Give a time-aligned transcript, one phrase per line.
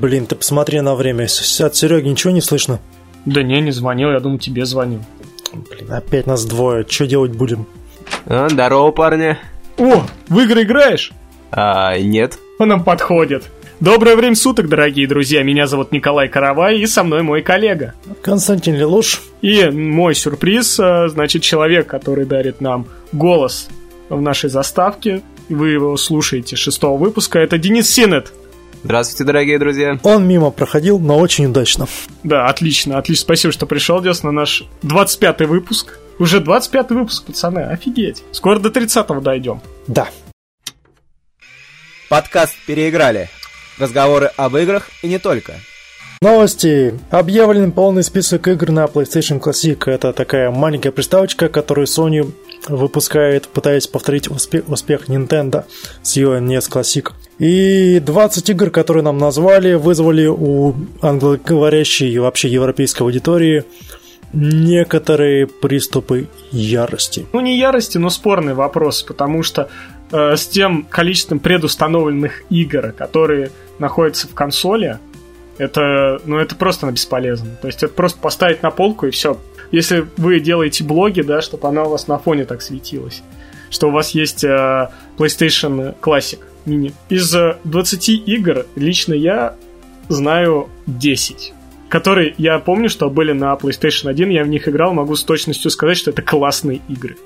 [0.00, 1.24] блин, ты посмотри на время.
[1.24, 2.80] От Сереги ничего не слышно?
[3.26, 5.04] Да не, не звонил, я думаю, тебе звонил.
[5.52, 6.86] Блин, опять нас двое.
[6.88, 7.66] Что делать будем?
[8.26, 9.36] А, здорово, парни.
[9.76, 11.12] О, в игры играешь?
[11.50, 12.38] А, нет.
[12.58, 13.44] Он нам подходит.
[13.80, 15.42] Доброе время суток, дорогие друзья.
[15.42, 17.94] Меня зовут Николай Каравай, и со мной мой коллега.
[18.22, 19.22] Константин Лелуш.
[19.40, 23.68] И мой сюрприз, а, значит, человек, который дарит нам голос
[24.08, 25.22] в нашей заставке.
[25.48, 27.38] Вы его слушаете шестого выпуска.
[27.38, 28.32] Это Денис Синет.
[28.82, 29.98] Здравствуйте, дорогие друзья.
[30.02, 31.86] Он мимо проходил, но очень удачно.
[32.22, 33.22] Да, отлично, отлично.
[33.22, 35.98] Спасибо, что пришел, Дес, на наш 25-й выпуск.
[36.18, 38.22] Уже 25-й выпуск, пацаны, офигеть.
[38.32, 39.60] Скоро до 30-го дойдем.
[39.86, 40.08] Да.
[42.08, 43.28] Подкаст «Переиграли».
[43.78, 45.54] Разговоры об играх и не только.
[46.22, 46.98] Новости.
[47.10, 49.90] Объявлен полный список игр на PlayStation Classic.
[49.90, 52.30] Это такая маленькая приставочка, которую Sony
[52.68, 55.64] выпускает, пытаясь повторить успех, успех Nintendo
[56.02, 57.12] с ее NES Classic.
[57.38, 63.64] И 20 игр, которые нам назвали, вызвали у англоговорящей и вообще европейской аудитории
[64.32, 67.26] некоторые приступы ярости.
[67.32, 69.68] Ну, не ярости, но спорный вопрос, потому что
[70.12, 74.98] э, с тем количеством предустановленных игр, которые находятся в консоли,
[75.58, 77.50] это, ну, это просто бесполезно.
[77.60, 79.38] То есть это просто поставить на полку и все.
[79.70, 83.22] Если вы делаете блоги, да, чтобы она у вас на фоне так светилась,
[83.70, 86.92] что у вас есть э, PlayStation Classic мини.
[87.08, 89.56] Из 20 игр лично я
[90.08, 91.54] знаю 10
[91.90, 95.70] которые я помню, что были на PlayStation 1, я в них играл, могу с точностью
[95.70, 97.16] сказать, что это классные игры.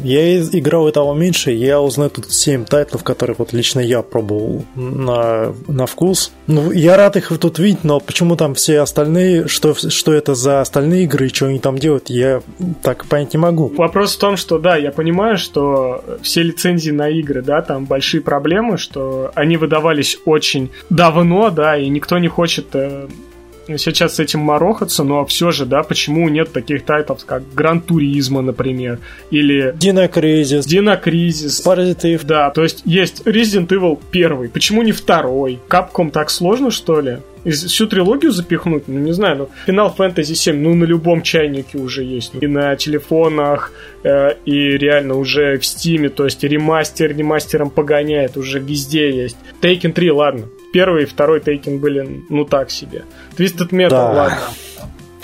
[0.00, 5.54] Я играл этого меньше, я узнаю тут 7 тайтлов, которые вот лично я пробовал на,
[5.66, 6.32] на вкус.
[6.46, 10.60] Ну, я рад их тут видеть, но почему там все остальные, что, что это за
[10.60, 12.42] остальные игры что они там делают, я
[12.82, 13.68] так понять не могу.
[13.76, 18.20] Вопрос в том, что да, я понимаю, что все лицензии на игры, да, там большие
[18.20, 23.08] проблемы, что они выдавались очень давно, да, и никто не хочет э,
[23.66, 28.42] сейчас с этим морохаться, но все же, да, почему нет таких тайтов, как Гран Туризма,
[28.42, 28.98] например,
[29.30, 29.74] или...
[30.66, 31.64] Dino Crisis.
[31.64, 32.24] Parasitive.
[32.24, 35.58] Да, то есть есть Resident Evil первый, почему не второй?
[35.68, 37.18] Капком так сложно, что ли?
[37.50, 42.02] всю трилогию запихнуть, ну не знаю, ну Final Fantasy 7, ну на любом чайнике уже
[42.02, 43.72] есть, и на телефонах,
[44.02, 49.36] э, и реально уже в Стиме, то есть ремастер ремастером погоняет, уже везде есть.
[49.60, 53.06] Taken 3, ладно, первый и второй Taken были ну так себе.
[53.38, 54.12] Twisted Metal, да.
[54.12, 54.38] ладно.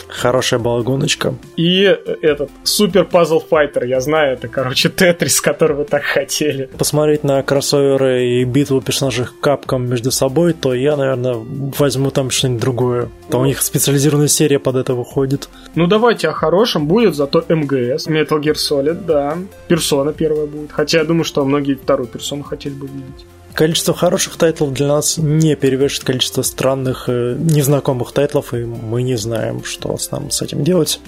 [0.08, 1.34] Хорошая была гоночка.
[1.56, 1.82] И
[2.22, 6.70] этот Супер Пазл Файтер, я знаю, это, короче, Тетрис, который вы так хотели.
[6.78, 11.36] Посмотреть на кроссоверы и битву персонажей капком между собой, то я, наверное,
[11.78, 13.08] возьму там что-нибудь другое.
[13.30, 15.50] То у них специализированная серия под это выходит.
[15.74, 19.36] Ну давайте о хорошем будет, зато МГС, Metal Gear Solid, да.
[19.68, 20.72] Персона первая будет.
[20.72, 24.88] Хотя я думаю, что многие вторую персону хотели бы видеть количество хороших title ов для
[24.88, 30.10] нас не перевешивает количество странных, э, незнакомых title ов, и мы не знаем, что с
[30.10, 31.00] нам с этим делать.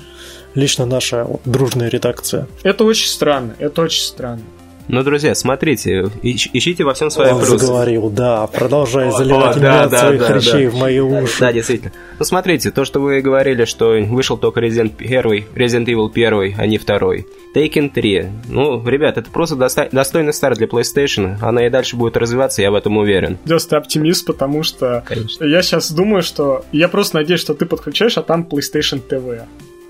[0.54, 2.46] Лично наша вот, дружная редакция.
[2.62, 4.42] Это очень странно, это очень странно.
[4.86, 7.58] Ну, друзья, смотрите, ищ, ищите во всем свои Он плюсы.
[7.58, 10.70] заговорил, да, продолжай заливать да, да, своих да, речей да.
[10.70, 11.40] в мои уши.
[11.40, 11.92] Да, действительно.
[12.18, 16.66] Ну, смотрите, то, что вы говорили, что вышел только Resident, 1, Resident Evil 1, а
[16.66, 17.26] не второй.
[17.54, 18.26] Taken 3.
[18.48, 21.36] Ну, ребят, это просто доста- достойный старт для PlayStation.
[21.40, 23.38] Она и дальше будет развиваться, я в этом уверен.
[23.46, 25.44] Just оптимист, потому что Конечно.
[25.44, 26.64] я сейчас думаю, что...
[26.72, 29.42] Я просто надеюсь, что ты подключаешь, а там PlayStation TV.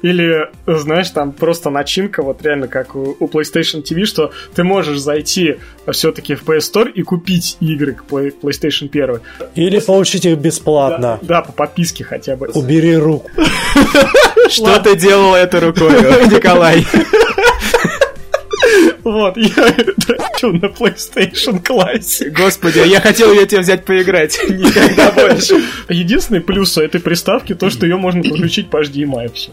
[0.04, 4.98] Или, знаешь, там просто начинка, вот реально как у, у PlayStation TV, что ты можешь
[4.98, 5.56] зайти
[5.90, 9.20] все-таки в PS Store и купить игры к Play, PlayStation 1.
[9.54, 11.18] Или получить их бесплатно.
[11.22, 12.50] Да, да, по подписке хотя бы.
[12.52, 13.30] Убери руку.
[14.50, 15.92] Что ты делал этой рукой,
[16.30, 16.84] Николай?
[19.04, 22.30] Вот, я дрочу на PlayStation Classic.
[22.30, 24.38] Господи, я хотел ее тебе взять поиграть.
[24.48, 25.62] Никогда больше.
[25.88, 29.52] Единственный плюс у этой приставки то, что ее можно подключить по HDMI все.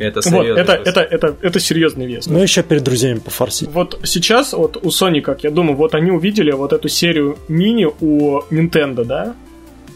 [0.00, 2.26] Это вот, это, это, это, это серьезный вес.
[2.26, 3.68] Ну, еще перед друзьями пофорсить.
[3.68, 7.86] Вот сейчас вот у Sony, как я думаю, вот они увидели вот эту серию мини
[8.00, 9.34] у Nintendo, да?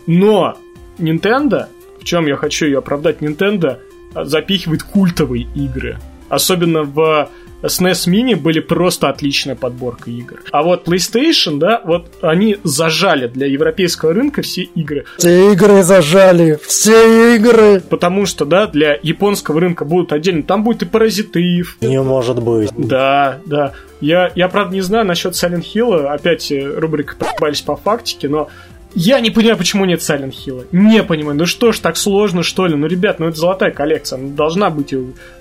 [0.07, 0.57] Но
[0.99, 1.67] Nintendo,
[2.01, 3.79] в чем я хочу ее оправдать, Nintendo
[4.15, 5.99] запихивает культовые игры.
[6.29, 7.31] Особенно в
[7.63, 10.43] SNES Mini были просто отличная подборка игр.
[10.53, 15.05] А вот PlayStation, да, вот они зажали для европейского рынка все игры.
[15.17, 17.81] Все игры зажали, все игры.
[17.81, 20.43] Потому что, да, для японского рынка будут отдельно.
[20.43, 21.77] Там будет и Паразитив.
[21.81, 22.71] Не может быть.
[22.77, 23.73] Да, да.
[24.01, 26.07] Я, я правда, не знаю насчет Silent Hill.
[26.07, 28.49] Опять рубрика «Побались по фактике», но
[28.95, 30.67] я не понимаю, почему нет Silent Hill.
[30.73, 31.37] Не понимаю.
[31.37, 32.75] Ну что ж, так сложно, что ли?
[32.75, 34.19] Ну, ребят, ну это золотая коллекция.
[34.19, 34.95] Она должна быть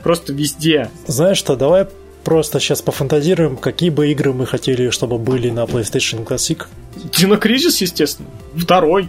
[0.04, 0.90] просто везде.
[1.06, 1.88] Знаешь что, давай
[2.27, 6.65] просто сейчас пофантазируем, какие бы игры мы хотели, чтобы были на PlayStation Classic.
[7.06, 8.27] Dino Crisis, естественно.
[8.53, 9.07] Второй.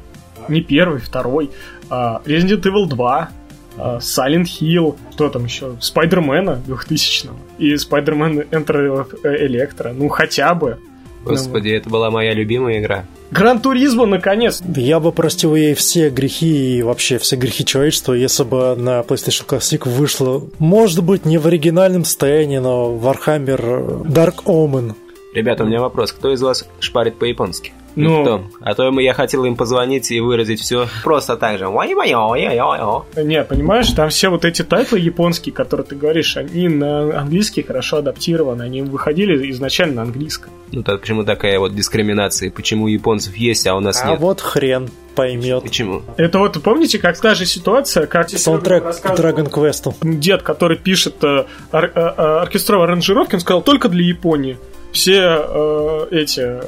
[0.49, 1.51] не первый, второй,
[1.91, 3.29] а Resident Evil 2,
[3.77, 10.79] а, Silent Hill, кто там еще, Спайдермена 2000 и Спайдермен Enter Electro, ну хотя бы.
[11.25, 13.05] Господи, это была моя любимая игра.
[13.31, 14.63] Gran Turismo, наконец!
[14.77, 19.47] Я бы простил ей все грехи и вообще все грехи человечества, если бы на PlayStation
[19.47, 24.95] Classic вышло, может быть, не в оригинальном состоянии, но Warhammer Dark Omen.
[25.35, 26.13] Ребята, у меня вопрос.
[26.13, 27.73] Кто из вас шпарит по-японски?
[27.97, 28.43] Ну, Никто.
[28.61, 31.67] А то я хотел им позвонить и выразить все просто так же.
[31.67, 37.63] Не, понимаешь, там все вот эти title ы японские, которые ты говоришь, они на английский
[37.63, 40.53] хорошо адаптированы, они выходили изначально на английском.
[40.73, 42.51] Ну так почему такая вот дискриминация?
[42.51, 44.21] Почему у японцев есть, а у нас А нет?
[44.21, 45.63] вот хрен поймет.
[45.65, 46.03] Почему?
[46.17, 49.93] Это вот, помните, как та же ситуация, как Саундтрек к Dragon Quest.
[50.03, 54.57] дед, который пишет э, ор- э, э, оркестровые аранжировки, он сказал только для Японии.
[54.93, 56.61] Все э, эти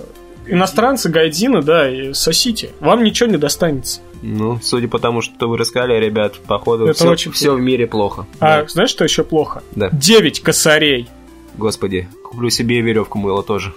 [0.50, 2.70] иностранцы, гайдины, да, и сосите.
[2.80, 4.00] Вам ничего не достанется.
[4.22, 7.86] Ну, судя по тому, что вы рассказали, ребят, походу, Это все, очень все в мире
[7.86, 8.26] плохо.
[8.38, 8.68] А Да.
[8.68, 9.62] знаешь, что еще плохо?
[9.74, 9.88] Да.
[9.92, 11.08] Девять косарей.
[11.56, 13.72] Господи, куплю себе веревку мыло тоже.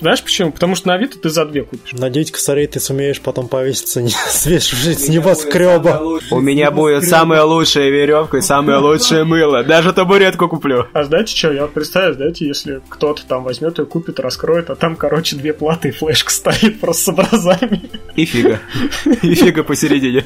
[0.00, 0.50] Знаешь почему?
[0.50, 1.92] Потому что на Авито ты за две купишь.
[1.92, 6.18] На 9 косарей ты сумеешь потом повеситься, не свешившись с небоскреба.
[6.30, 9.62] У меня будет самая лучшая веревка и самое лучшее мыло.
[9.62, 10.86] Даже табуретку куплю.
[10.94, 14.74] А знаете что, я вот представляю, знаете, если кто-то там возьмет ее, купит, раскроет, а
[14.74, 17.90] там, короче, две платы и флешка стоит просто с образами.
[18.16, 18.58] И фига.
[19.22, 20.24] И фига посередине.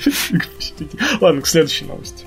[1.21, 2.25] Ладно, к следующей новости.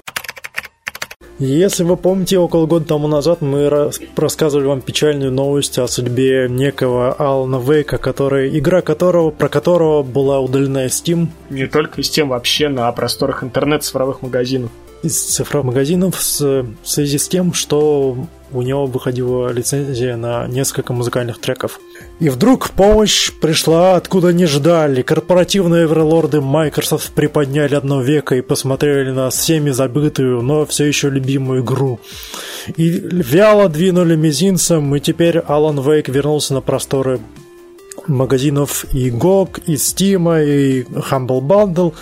[1.40, 6.48] Если вы помните, около года тому назад мы рас- рассказывали вам печальную новость о судьбе
[6.50, 12.10] некого Алана Вейка, который, игра которого, про которого была удалена из Steam, Не только из
[12.10, 14.72] тем вообще на просторах интернет-цифровых магазинов.
[15.04, 18.18] Из цифровых магазинов в связи с тем, что
[18.52, 21.80] у него выходила лицензия на несколько музыкальных треков.
[22.20, 25.02] И вдруг помощь пришла откуда не ждали.
[25.02, 31.64] Корпоративные эвролорды Microsoft приподняли одно веко и посмотрели на всеми забытую, но все еще любимую
[31.64, 32.00] игру.
[32.76, 37.20] И вяло двинули мизинцем, и теперь Alan Wake вернулся на просторы
[38.08, 41.94] магазинов и GOG, и Steam, и Humble Bundle.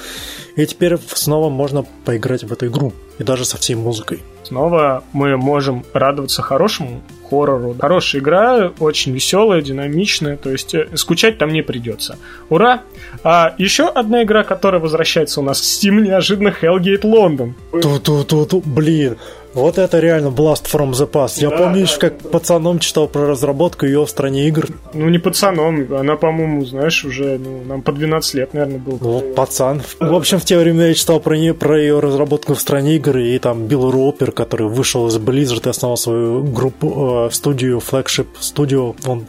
[0.55, 2.93] И теперь снова можно поиграть в эту игру.
[3.17, 4.23] И даже со всей музыкой.
[4.43, 7.75] Снова мы можем радоваться хорошему хоррору.
[7.79, 12.17] Хорошая игра, очень веселая, динамичная, то есть э, скучать там не придется.
[12.49, 12.83] Ура!
[13.23, 17.53] А еще одна игра, которая возвращается у нас в Steam, неожиданно Hellgate London.
[17.71, 19.17] Ту-ту-ту-ту, блин.
[19.55, 21.39] Вот это реально Blast from the Past.
[21.41, 24.67] Я Да, помню, да, еще как пацаном читал про разработку ее в стране игр.
[24.93, 28.97] Ну, не пацаном, она, по-моему, знаешь, уже, ну, нам по 12 лет, наверное, был.
[28.99, 29.81] Ну, пацан.
[30.01, 33.17] В общем, в те времена я читал про, нее, про ее разработку в стране игр,
[33.17, 38.27] и там Билл Ропер, который вышел из Blizzard и основал свою группу, э, студию, флагшип
[38.41, 39.25] студию, он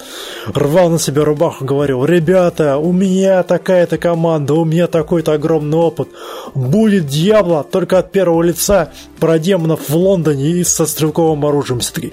[0.52, 6.08] рвал на себе рубаху, говорил, ребята, у меня такая-то команда, у меня такой-то огромный опыт,
[6.56, 8.90] будет дьявола только от первого лица
[9.20, 11.81] про демонов в Лондоне и со стрелковым оружием.
[11.81, 12.13] Все такие,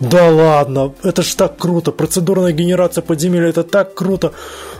[0.00, 4.32] да ладно, это ж так круто, процедурная генерация подземелья, это так круто,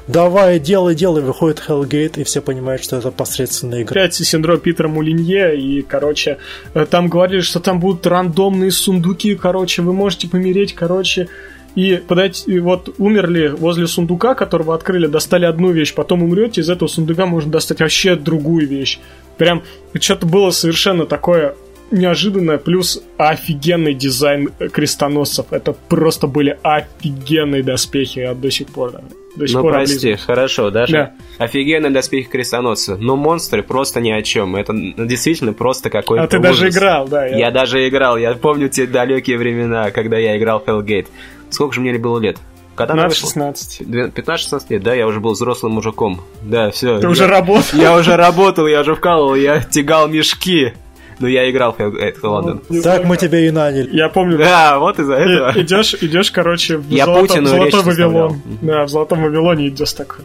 [0.06, 4.03] давай, делай, делай, выходит Hellgate, и все понимают, что это посредственная игра.
[4.03, 6.38] Опять синдром Питера Мулинье, и, короче,
[6.75, 11.29] э, там говорили, что там будут рандомные сундуки, короче, вы можете помереть, короче,
[11.75, 16.89] и подойти, вот умерли возле сундука, которого открыли, достали одну вещь, потом умрете, из этого
[16.89, 19.01] сундука можно достать вообще другую вещь.
[19.39, 19.65] Прям
[20.01, 21.56] что-то было совершенно такое
[21.94, 25.46] неожиданное, плюс офигенный дизайн крестоносцев.
[25.53, 29.01] Это просто были офигенные доспехи, я до сих пор, да,
[29.36, 30.19] до сих Ну, пор прости, облизываю.
[30.19, 31.13] хорошо, даже Да.
[31.39, 32.96] офигенный доспех крестоносца.
[32.96, 34.56] Но монстры просто ни о чем.
[34.56, 36.77] Это действительно просто какой-то А ты даже ужас.
[36.77, 37.27] играл, да.
[37.27, 38.17] Я даже играл.
[38.19, 41.06] Я помню те далекие времена, когда я играл в Hellgate.
[41.51, 42.39] Сколько же мне было лет?
[42.77, 43.29] Когда она вышла?
[43.29, 43.84] 15-16.
[43.84, 46.20] Две- 15-16 лет, да, я уже был взрослым мужиком.
[46.43, 46.98] Да, все.
[46.98, 47.79] Ты уже работал.
[47.79, 50.72] Я уже работал, я уже вкалывал, я тягал мешки.
[51.21, 52.83] Но я играл в Hellgate London.
[52.83, 53.89] Так мы тебя и наняли.
[53.93, 55.53] Я помню, Да, вот из-за этого.
[55.61, 58.43] Идешь, идешь, короче, в Я золотом, Путину золотой речь Вавилон.
[58.63, 60.25] Да, в золотом Вавилоне идешь такой.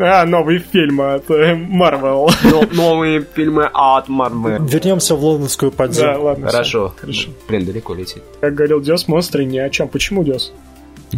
[0.00, 2.30] А, новый фильм от э, Марвел.
[2.44, 4.64] Но- Новые фильмы от Marvel.
[4.68, 6.22] Вернемся в лондонскую Да, подземку.
[6.22, 6.46] ладно.
[6.46, 6.52] всё.
[6.56, 6.94] Хорошо.
[7.00, 7.28] Хорошо.
[7.48, 8.22] Блин, далеко летит.
[8.40, 9.88] Как говорил Дес, монстры ни о чем.
[9.88, 10.52] Почему Дес?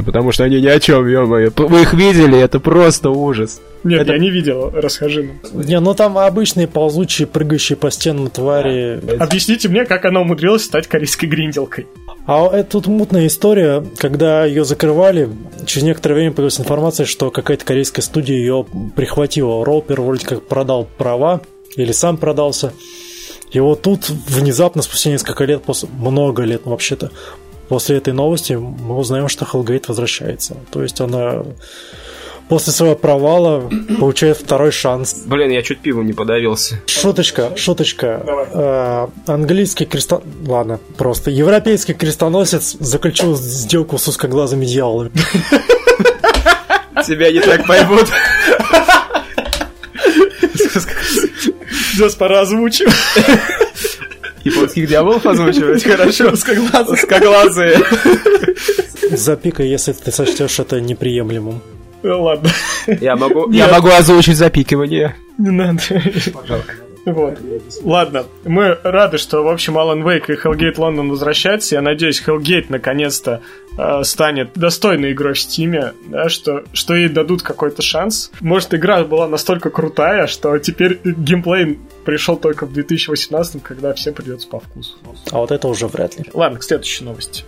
[0.05, 1.51] Потому что они ни о чем, ё-моё.
[1.57, 3.61] Вы их видели, это просто ужас.
[3.83, 5.63] Нет, Это- я не видел, расскажи нам.
[5.65, 9.01] Не, ну там обычные ползучие, прыгающие по стенам твари.
[9.19, 11.87] Объясните мне, как она умудрилась стать корейской гринделкой.
[12.27, 15.29] А это тут мутная история, когда ее закрывали,
[15.67, 19.65] через некоторое время появилась информация, что какая-то корейская студия ее прихватила.
[19.65, 21.41] Роупер вроде как продал права,
[21.77, 22.73] или сам продался.
[23.51, 27.11] И вот тут внезапно, спустя несколько лет, после, много лет вообще-то,
[27.71, 30.57] после этой новости мы узнаем, что Hellgate возвращается.
[30.73, 31.45] То есть она
[32.49, 35.23] после своего провала получает второй шанс.
[35.25, 36.81] Блин, я чуть пивом не подавился.
[36.87, 38.23] Шуточка, шуточка.
[38.53, 40.23] Э, английский крестон...
[40.45, 41.31] Ладно, просто.
[41.31, 45.13] Европейский крестоносец заключил сделку с узкоглазыми дьяволами.
[47.07, 48.09] Тебя не так поймут.
[51.93, 52.93] Сейчас пора озвучивать.
[54.45, 55.83] Японских дьяволов озвучивать?
[55.85, 56.31] Хорошо.
[56.33, 56.95] Узкоглазые.
[56.95, 57.79] Узкоглазые.
[59.13, 61.61] Запикай, если ты сочтешь это неприемлемым.
[62.03, 62.49] Ну, Ладно,
[63.01, 65.17] Я могу, я могу озвучить запикивание.
[65.37, 65.81] не надо.
[67.05, 67.39] Вот.
[67.83, 71.77] Ладно, мы рады, что, в общем, Alan Wake и Hellgate London возвращаются.
[71.77, 73.43] Я надеюсь, Hellgate наконец-то
[73.79, 78.31] э, станет достойной игрой в Steam, да, что, что ей дадут какой-то шанс.
[78.41, 84.49] Может, игра была настолько крутая, что теперь геймплей пришел только в 2018, когда всем придется
[84.49, 84.97] по вкусу.
[85.31, 86.25] А вот это уже вряд ли.
[86.35, 87.45] Ладно, к следующей новости.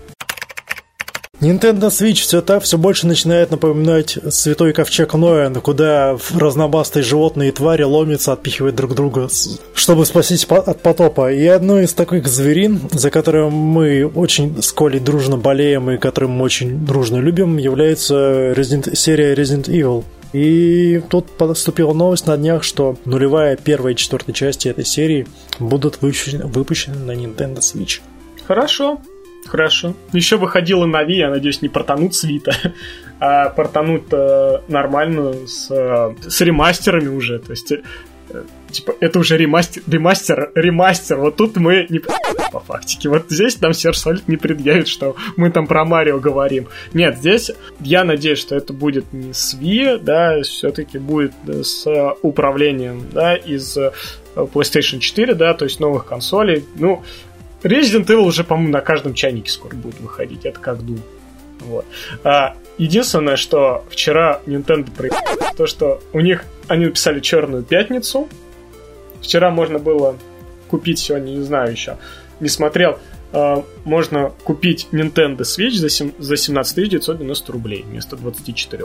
[1.43, 7.53] Nintendo Switch все так все больше начинает напоминать святой ковчег Ноя, куда разнобастые животные и
[7.53, 9.29] твари ломятся, отпихивают друг друга,
[9.75, 11.33] чтобы спастись от потопа.
[11.33, 16.31] И одной из таких зверин, за которым мы очень с Колей дружно болеем и которым
[16.31, 20.05] мы очень дружно любим, является Resident- серия Resident Evil.
[20.33, 25.27] И тут поступила новость на днях, что нулевая, первая и четвертая части этой серии
[25.59, 28.01] будут выпущены, выпущены на Nintendo Switch.
[28.47, 29.01] Хорошо,
[29.53, 29.95] хорошо.
[30.15, 32.53] Еще выходила на Ви, я надеюсь, не портанут с Вита,
[33.21, 37.39] а портанут э, нормальную с, э, с ремастерами уже.
[37.39, 37.83] То есть, э,
[38.71, 41.19] типа, это уже ремастер, ремастер, ремастер.
[41.19, 42.01] Вот тут мы не
[42.51, 43.11] по фактике.
[43.11, 46.69] Вот здесь нам Серж Солид не предъявит, что мы там про Марио говорим.
[46.95, 51.87] Нет, здесь я надеюсь, что это будет не с Wii, да, все-таки будет с
[52.23, 53.77] управлением, да, из
[54.35, 56.65] PlayStation 4, да, то есть новых консолей.
[56.77, 57.03] Ну,
[57.63, 60.45] Resident Evil уже, по-моему, на каждом чайнике скоро будет выходить.
[60.45, 61.01] Это как Doom.
[61.61, 61.85] Вот.
[62.25, 68.29] А, единственное, что вчера Nintendo проебали, то, что у них они написали Черную пятницу.
[69.21, 70.17] Вчера можно было
[70.69, 71.99] купить, сегодня не знаю еще,
[72.41, 72.99] не смотрел.
[73.35, 78.85] а, можно купить Nintendo Switch за, сем- за 17 990 рублей вместо 24.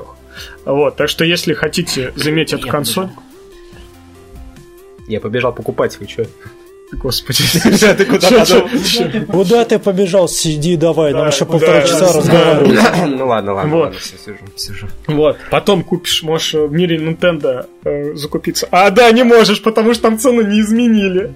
[0.66, 3.10] Вот, так что если хотите заметить эту консоль...
[5.08, 6.26] Я побежал покупать, вы чё?
[6.92, 7.44] Господи,
[7.98, 10.30] Ты куда Куда ты побежал?
[10.30, 12.80] Сиди давай, нам еще полтора часа разговаривать.
[13.18, 13.84] Ну ладно, ладно, Вот.
[13.84, 14.88] ладно, все, сижу, сижу.
[15.08, 18.68] Вот, потом купишь, можешь в мире Nintendo э, закупиться.
[18.72, 21.34] А, да, не можешь, потому что там цену не изменили.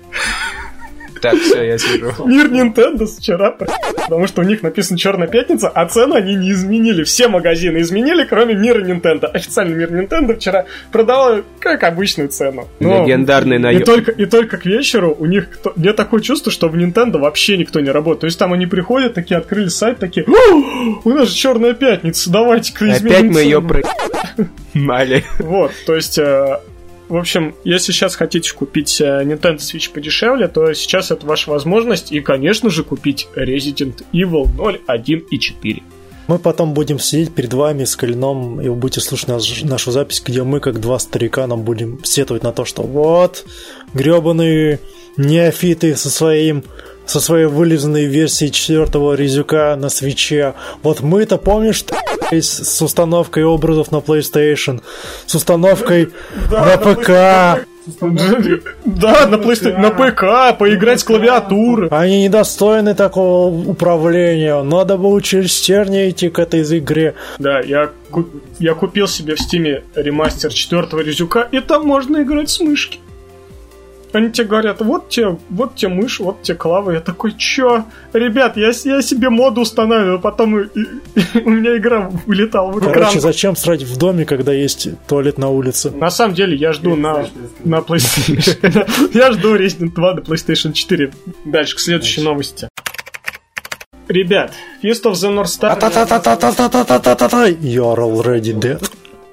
[1.21, 2.11] Так, все, я сижу.
[2.25, 7.03] Мир Nintendo вчера, потому что у них написано Черная пятница, а цену они не изменили.
[7.03, 9.25] Все магазины изменили, кроме мира Nintendo.
[9.25, 12.67] Официальный мир Nintendo вчера продавал как обычную цену.
[12.79, 13.85] Но Легендарный и наеб.
[13.85, 15.49] только, и только к вечеру у них...
[15.51, 18.21] кто- Мне такое чувство, что в Nintendo вообще никто не работает.
[18.21, 20.25] То есть там они приходят, такие открыли сайт, такие...
[20.27, 23.67] «О, У нас же Черная пятница, давайте-ка изменим Опять мы ее цену».
[23.69, 23.81] про...
[24.73, 25.23] Мали.
[25.39, 26.59] Вот, то есть, э,
[27.11, 32.11] в общем, если сейчас хотите купить э, Nintendo Switch подешевле, то сейчас это ваша возможность.
[32.13, 35.83] И, конечно же, купить Resident Evil 0, 1 и 4.
[36.27, 40.23] Мы потом будем сидеть перед вами с Калином, и вы будете слушать наш- нашу запись,
[40.25, 43.43] где мы, как два старика, нам будем сетовать на то, что вот,
[43.93, 44.79] гребаные
[45.17, 46.63] неофиты со своим
[47.05, 50.53] со своей вылизанной версией четвертого резюка на свече.
[50.81, 51.83] Вот мы-то, помнишь,
[52.39, 54.81] с установкой образов на PlayStation,
[55.25, 56.09] с установкой
[56.49, 57.65] на ПК.
[58.85, 61.87] Да, на PlayStation, на ПК, поиграть с клавиатуры.
[61.89, 64.61] Они недостойны такого управления.
[64.61, 67.15] Надо было через терни идти к этой игре.
[67.39, 67.89] Да, я,
[68.59, 72.99] я купил себе в Стиме ремастер четвертого резюка, и там можно играть с мышки.
[74.13, 76.93] Они тебе говорят, вот тебе, вот тебе мышь, вот тебе клавы.
[76.93, 77.85] Я такой, чё?
[78.11, 80.81] Ребят, я, я себе моду устанавливаю, а потом и, и,
[81.15, 82.93] и, у меня игра улетала в ну, экран.
[82.93, 85.91] Короче, зачем срать в доме, когда есть туалет на улице?
[85.91, 87.25] На самом деле, я жду на,
[87.63, 89.11] на PlayStation.
[89.13, 91.11] Я жду Resident 2 на PlayStation 4.
[91.45, 92.67] Дальше, к следующей новости.
[94.07, 94.51] Ребят,
[94.83, 95.77] Fist of the North Star...
[97.61, 98.83] You're already dead.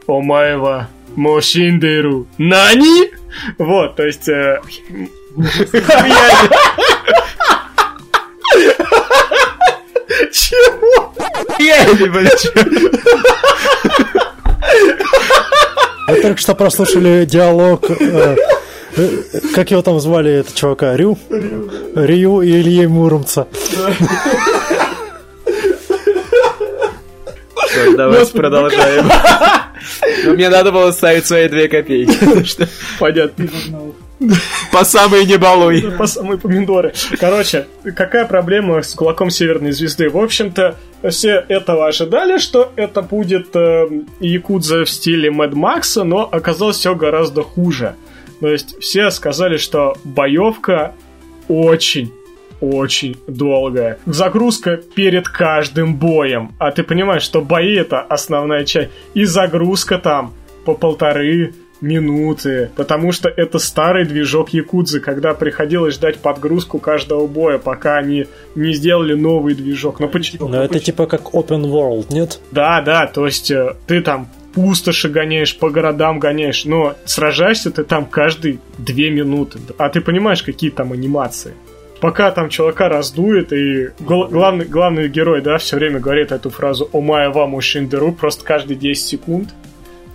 [0.06, 2.26] Омаева Мошиндеру.
[2.38, 3.10] Нани?
[3.58, 4.28] Вот, то есть...
[10.32, 11.12] Чего?
[11.58, 12.08] Я не.
[16.08, 17.90] Вы только что прослушали диалог...
[17.90, 18.36] э,
[18.96, 19.08] э,
[19.54, 20.96] Как его там звали, этого чувака?
[20.96, 21.18] Рю?
[21.94, 23.46] Рю и Ильей Муромца.
[27.96, 29.10] Давайте продолжаем.
[30.26, 32.68] Мне надо было ставить свои две копейки.
[32.98, 33.48] Понятно.
[34.72, 35.92] По самой не балуй.
[35.96, 36.92] По самой помидоры.
[37.20, 37.66] Короче,
[37.96, 40.08] какая проблема с кулаком Северной Звезды?
[40.08, 40.76] В общем-то,
[41.08, 43.86] все этого ожидали, что это будет э,
[44.18, 47.94] Якудза в стиле Мэд Макса, но оказалось все гораздо хуже.
[48.40, 50.94] То есть все сказали, что боевка
[51.48, 52.12] очень
[52.60, 53.98] очень долгая.
[54.06, 56.52] Загрузка перед каждым боем.
[56.58, 58.90] А ты понимаешь, что бои это основная часть.
[59.14, 60.32] И загрузка там
[60.64, 67.58] по полторы минуты, потому что это старый движок Якудзы, когда приходилось ждать подгрузку каждого боя,
[67.58, 70.00] пока они не сделали новый движок.
[70.00, 70.48] Но почему?
[70.48, 72.40] Но это типа как open world, нет?
[72.50, 77.84] Да, да, то есть э, ты там пустоши гоняешь, по городам гоняешь, но сражаешься ты
[77.84, 79.60] там каждые две минуты.
[79.78, 81.54] А ты понимаешь, какие там анимации?
[82.00, 86.88] Пока там чувака раздует, и гл- главный, главный герой, да, все время говорит эту фразу
[86.92, 89.48] «Омая вам Шиндеру» просто каждые 10 секунд.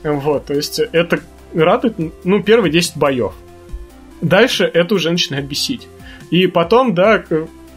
[0.03, 1.19] Вот, то есть это
[1.53, 3.33] радует, ну, первые 10 боев.
[4.21, 5.87] Дальше это уже начинает бесить.
[6.29, 7.23] И потом, да,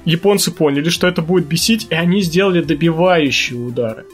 [0.04, 4.06] японцы поняли, что это будет бесить, и они сделали добивающие удары.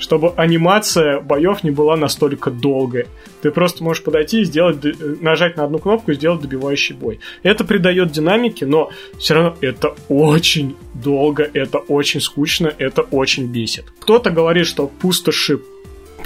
[0.00, 3.06] Чтобы анимация боев не была настолько долгой.
[3.42, 4.78] Ты просто можешь подойти и сделать,
[5.20, 7.20] нажать на одну кнопку и сделать добивающий бой.
[7.42, 13.84] Это придает динамики, но все равно это очень долго, это очень скучно, это очень бесит.
[14.00, 15.60] Кто-то говорит, что пустоши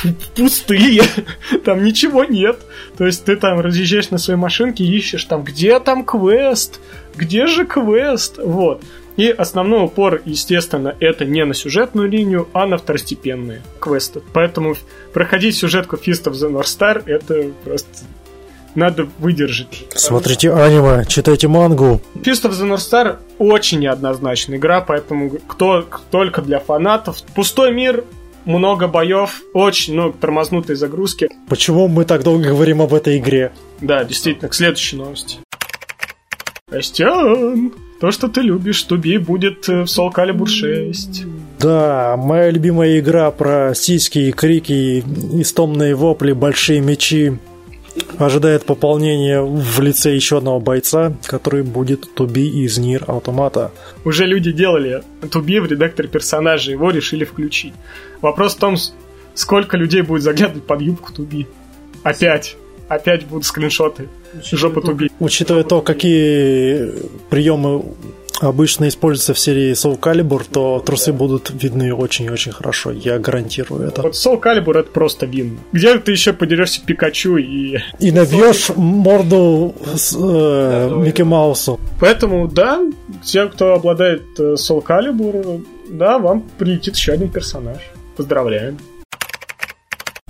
[0.37, 1.03] пустые,
[1.65, 2.61] там ничего нет.
[2.97, 6.81] То есть ты там разъезжаешь на своей машинке, ищешь там, где там квест,
[7.17, 8.83] где же квест, вот.
[9.17, 14.23] И основной упор, естественно, это не на сюжетную линию, а на второстепенные квесты.
[14.33, 14.75] Поэтому
[15.13, 17.89] проходить сюжетку Fist of the North Star это просто
[18.75, 19.85] надо выдержать.
[19.95, 22.01] Смотрите аниме, читайте мангу.
[22.17, 27.23] Fist of the North Star очень неоднозначная игра, поэтому кто только для фанатов.
[27.35, 28.05] Пустой мир,
[28.45, 31.29] много боев, очень много тормознутой загрузки.
[31.49, 33.53] Почему мы так долго говорим об этой игре?
[33.81, 35.39] Да, действительно, к следующей новости.
[36.69, 41.25] Костян, то, что ты любишь, Туби будет в Soul Calibur 6.
[41.59, 45.05] Да, моя любимая игра про сиськи, крики,
[45.41, 47.39] истомные вопли, большие мечи
[48.19, 53.71] ожидает пополнение в лице еще одного бойца, который будет Туби из Нир Автомата.
[54.05, 57.75] Уже люди делали Туби в редакторе персонажа, его решили включить.
[58.21, 58.77] Вопрос в том,
[59.35, 61.47] сколько людей будет заглядывать под юбку Туби.
[62.03, 62.57] Опять.
[62.89, 64.09] Опять будут скриншоты.
[64.43, 65.11] Жопа Туби.
[65.21, 66.93] Учитывая то, какие
[67.31, 67.85] приемы
[68.41, 72.91] обычно используется в серии Soul Calibur, то трусы будут видны очень-очень хорошо.
[72.91, 74.03] Я гарантирую это.
[74.03, 75.59] Вот Soul Calibur это просто вин.
[75.73, 77.79] Где ты еще подерешься Пикачу и...
[77.99, 81.79] И набьешь морду с, э, Микки Маусу.
[82.01, 82.81] Поэтому, да,
[83.23, 87.79] те, кто обладает э, Soul Calibur, да, вам прилетит еще один персонаж.
[88.17, 88.79] Поздравляем.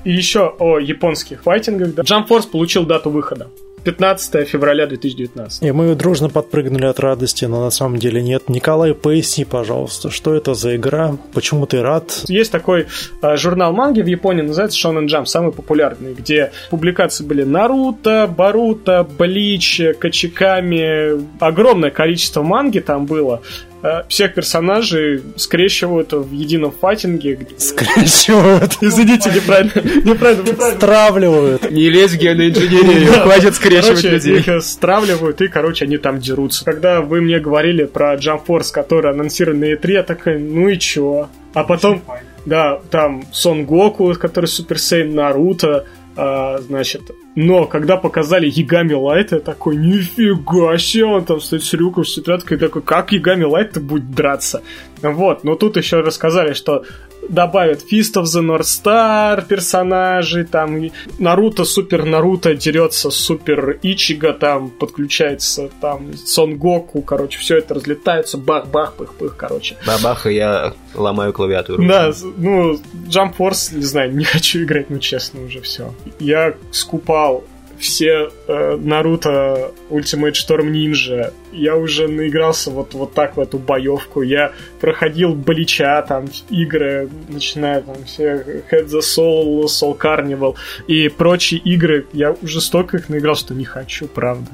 [0.05, 1.95] И еще о японских файтингах.
[1.95, 2.03] Да.
[2.03, 3.49] Jump Force получил дату выхода.
[3.85, 5.63] 15 февраля 2019.
[5.63, 8.49] И мы дружно подпрыгнули от радости, но на самом деле нет.
[8.49, 12.25] Николай, поясни, пожалуйста, что это за игра, почему ты рад?
[12.29, 12.87] Есть такой
[13.23, 19.07] э, журнал манги в Японии, называется Shonen Jump, самый популярный, где публикации были Наруто, Баруто,
[19.19, 23.43] Блич, Качиками, огромное количество манги там было.
[23.85, 27.39] Э, всех персонажей скрещивают в едином файтинге.
[27.59, 28.79] Скрещивают?
[28.81, 29.73] Извините, неправильно.
[29.75, 30.81] Неправильно, неправильно.
[30.81, 31.71] Стравливают.
[31.71, 34.39] Не лезь в геоинженерию, хватит скрещивать Короче, людей.
[34.39, 36.65] их стравливают, и, короче, они там дерутся.
[36.65, 40.79] Когда вы мне говорили про Jump Force, который анонсирован на E3, я такая, ну и
[40.79, 41.29] чё?
[41.53, 42.03] А потом,
[42.47, 45.85] да, там Сон Гоку, который Супер Сейн, Наруто,
[46.17, 51.73] а, значит, но когда показали Ягами Лайт, я такой, нифига себе, он там стоит с
[51.73, 54.63] рюком, с тетрадкой, такой, как Ягами Лайт-то будет драться?
[55.03, 56.85] Вот, но тут еще рассказали, что
[57.29, 64.33] добавят Fist of the North Star персонажей, там Наруто, Супер Наруто дерется с Супер Ичига,
[64.33, 69.77] там подключается там Сон Гоку, короче, все это разлетается, бах-бах, пых-пых, короче.
[69.87, 71.87] Бабах, и я ломаю клавиатуру.
[71.87, 72.75] Да, ну,
[73.09, 75.95] Jump Force, не знаю, не хочу играть, ну, честно, уже все.
[76.19, 77.45] Я скупал
[77.85, 81.33] все э, Наруто Ultimate Storm Ninja.
[81.53, 84.23] Я уже наигрался вот, вот так в эту боевку.
[84.23, 91.61] Я проходил Блича, там, игры, начиная там все Head the Soul, Soul Carnival и прочие
[91.61, 92.07] игры.
[92.15, 94.51] Я уже столько их наиграл, что не хочу, правда.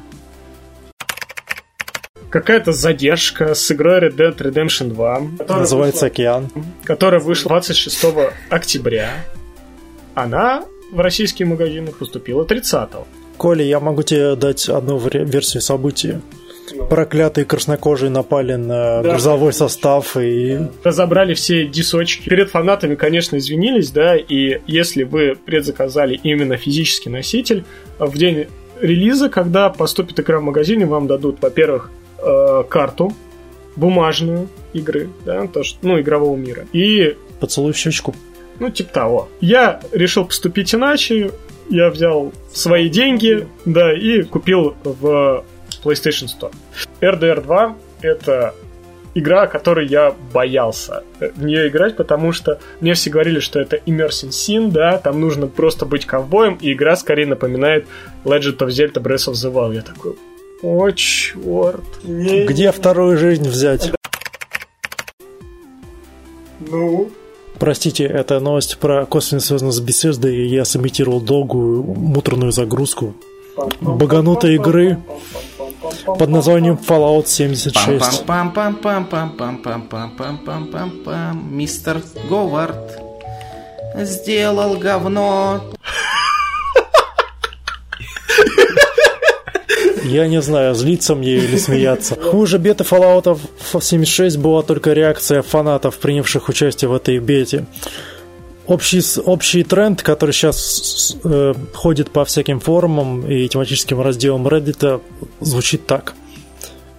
[2.31, 5.21] Какая-то задержка с игрой Red Dead Redemption 2.
[5.49, 6.49] Называется «Океан».
[6.85, 8.07] Которая вышла 26
[8.51, 9.25] октября.
[10.15, 13.07] Она в российские магазины поступила 30-го.
[13.41, 16.17] Коля, я могу тебе дать одну версию событий.
[16.91, 19.13] Проклятые краснокожие напали на Да.
[19.13, 20.59] грузовой состав и...
[20.85, 22.29] Разобрали все дисочки.
[22.29, 27.65] Перед фанатами, конечно, извинились, да, и если вы предзаказали именно физический носитель,
[27.99, 28.47] в день
[28.79, 33.15] релиза, когда поступит игра в магазине, вам дадут, во-первых, э, карту
[33.75, 36.67] бумажную игры, да, то, что, ну, игрового мира.
[36.75, 38.15] И Поцелуй в щечку.
[38.59, 39.29] ну, типа того.
[39.41, 41.31] Я решил поступить иначе.
[41.71, 45.45] Я взял свои деньги, да, и купил в
[45.85, 46.53] PlayStation Store.
[47.01, 48.55] RDR 2— это
[49.15, 53.61] игра, о которой я боялся э, в нее играть, потому что мне все говорили, что
[53.61, 57.87] это immersive sim, да, там нужно просто быть ковбоем, и игра скорее напоминает
[58.25, 59.75] Legend of Zelda Breath of the Wild.
[59.75, 60.17] Я такой,
[60.63, 61.83] о, черт.
[62.05, 63.93] не- Где вторую жизнь взять?
[66.61, 67.11] Ну,
[67.61, 73.15] Простите, эта новость про косвенно связанную с беседой, и я сымитировал долгую муторную загрузку
[73.83, 74.99] баганутой игры
[76.07, 78.25] под названием Fallout 76.
[81.51, 82.99] Мистер Говард
[83.95, 85.61] сделал говно.
[90.11, 92.17] Я не знаю, злиться мне или смеяться.
[92.21, 93.39] Хуже беты Fallout
[93.81, 97.67] 76 была только реакция фанатов, принявших участие в этой бете.
[98.67, 105.01] Общий, общий тренд, который сейчас э, ходит по всяким форумам и тематическим разделам Reddit,
[105.41, 106.15] звучит так.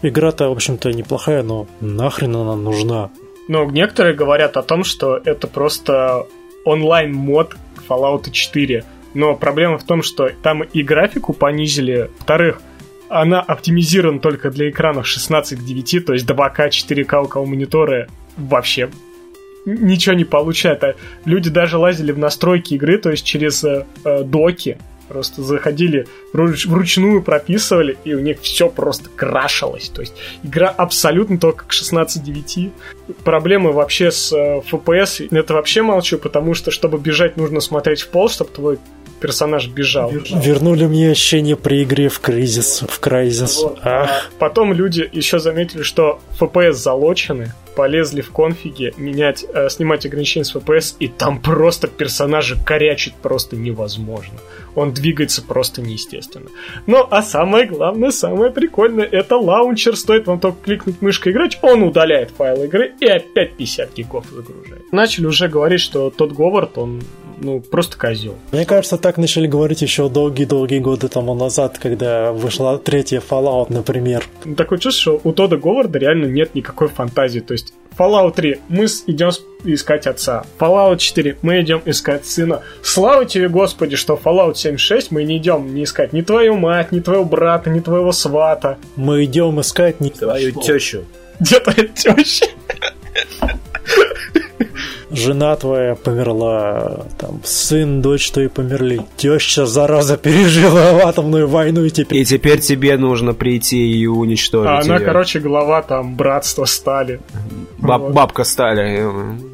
[0.01, 3.09] Игра-то, в общем-то, неплохая, но нахрен она нужна?
[3.49, 6.27] Но некоторые говорят о том, что это просто
[6.63, 7.55] онлайн-мод
[7.89, 8.85] Fallout 4.
[9.13, 12.09] Но проблема в том, что там и графику понизили.
[12.19, 12.61] Во-вторых,
[13.11, 18.07] она оптимизирована только для экранов 16 к 9, то есть 2К, 4К у кого мониторы
[18.37, 18.89] вообще
[19.65, 20.83] ничего не получают.
[20.83, 20.95] А
[21.25, 24.77] люди даже лазили в настройки игры, то есть через э, э, доки.
[25.07, 29.89] Просто заходили, вруч- вручную прописывали, и у них все просто крашилось.
[29.89, 32.71] То есть игра абсолютно только к 16.9.
[33.25, 38.07] Проблемы вообще с э, FPS, это вообще молчу, потому что, чтобы бежать, нужно смотреть в
[38.07, 38.79] пол, чтобы твой
[39.21, 40.11] персонаж бежал.
[40.11, 42.83] Вернули мне ощущение при игре в Кризис.
[42.87, 43.61] В Крайзис.
[43.61, 43.79] Вот.
[43.83, 44.09] Ах.
[44.09, 50.43] А потом люди еще заметили, что FPS залочены, полезли в конфиги менять, э, снимать ограничения
[50.43, 54.37] с FPS, и там просто персонажа корячит просто невозможно.
[54.75, 56.49] Он двигается просто неестественно.
[56.87, 59.95] Ну, а самое главное, самое прикольное, это лаунчер.
[59.95, 64.91] Стоит вам только кликнуть мышкой играть, он удаляет файл игры и опять 50 гигов загружает.
[64.91, 67.01] Начали уже говорить, что тот Говард, он
[67.41, 68.35] ну, просто козел.
[68.51, 74.23] Мне кажется, так начали говорить еще долгие-долгие годы тому назад, когда вышла третья Fallout, например.
[74.45, 77.39] Ну, Такое чувство, что у Тода Говарда реально нет никакой фантазии.
[77.39, 79.31] То есть Fallout 3 мы идем
[79.63, 80.45] искать отца.
[80.59, 82.61] Fallout 4 мы идем искать сына.
[82.83, 86.99] Слава тебе, Господи, что Fallout 76 мы не идем не искать ни твою мать, ни
[86.99, 88.77] твоего брата, ни твоего свата.
[88.95, 91.05] Мы идем искать не Твою тещу.
[91.39, 92.45] Где твоя теща?
[95.13, 102.19] жена твоя померла, там сын, дочь твои померли, теща, зараза, пережила атомную войну и теперь...
[102.19, 105.05] И теперь тебе нужно прийти и уничтожить А она, её.
[105.05, 107.19] короче, глава там братства Стали.
[107.79, 108.13] Баб- вот.
[108.13, 109.03] бабка Стали.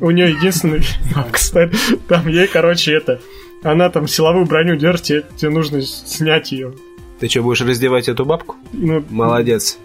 [0.02, 0.82] У нее единственный
[1.16, 1.72] бабка Стали.
[2.08, 3.20] Там ей, короче, это...
[3.64, 6.74] Она там силовую броню держит, тебе, тебе нужно снять ее.
[7.20, 8.56] Ты что, будешь раздевать эту бабку?
[8.72, 9.80] Ну, Молодец.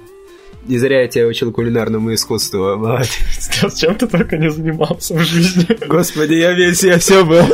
[0.67, 2.77] Не зря я тебя учил кулинарному искусству.
[2.77, 3.11] Молодец.
[3.39, 5.67] с чем ты только не занимался в жизни.
[5.87, 7.43] Господи, я весь, я все был.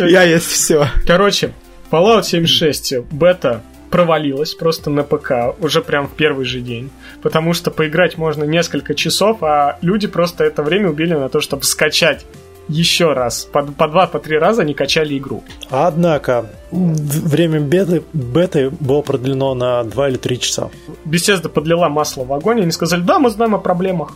[0.00, 0.88] Я есть все.
[1.06, 1.52] Короче,
[1.90, 6.90] Fallout 76 бета провалилась просто на ПК уже прям в первый же день,
[7.22, 11.64] потому что поиграть можно несколько часов, а люди просто это время убили на то, чтобы
[11.64, 12.24] скачать
[12.68, 13.44] еще раз.
[13.44, 15.42] По, по два, по три раза они качали игру.
[15.70, 20.70] Однако, время беты, беты было продлено на 2 или 3 часа.
[21.04, 24.12] Bethesda подлила масло в огонь, и они сказали, да, мы знаем о проблемах.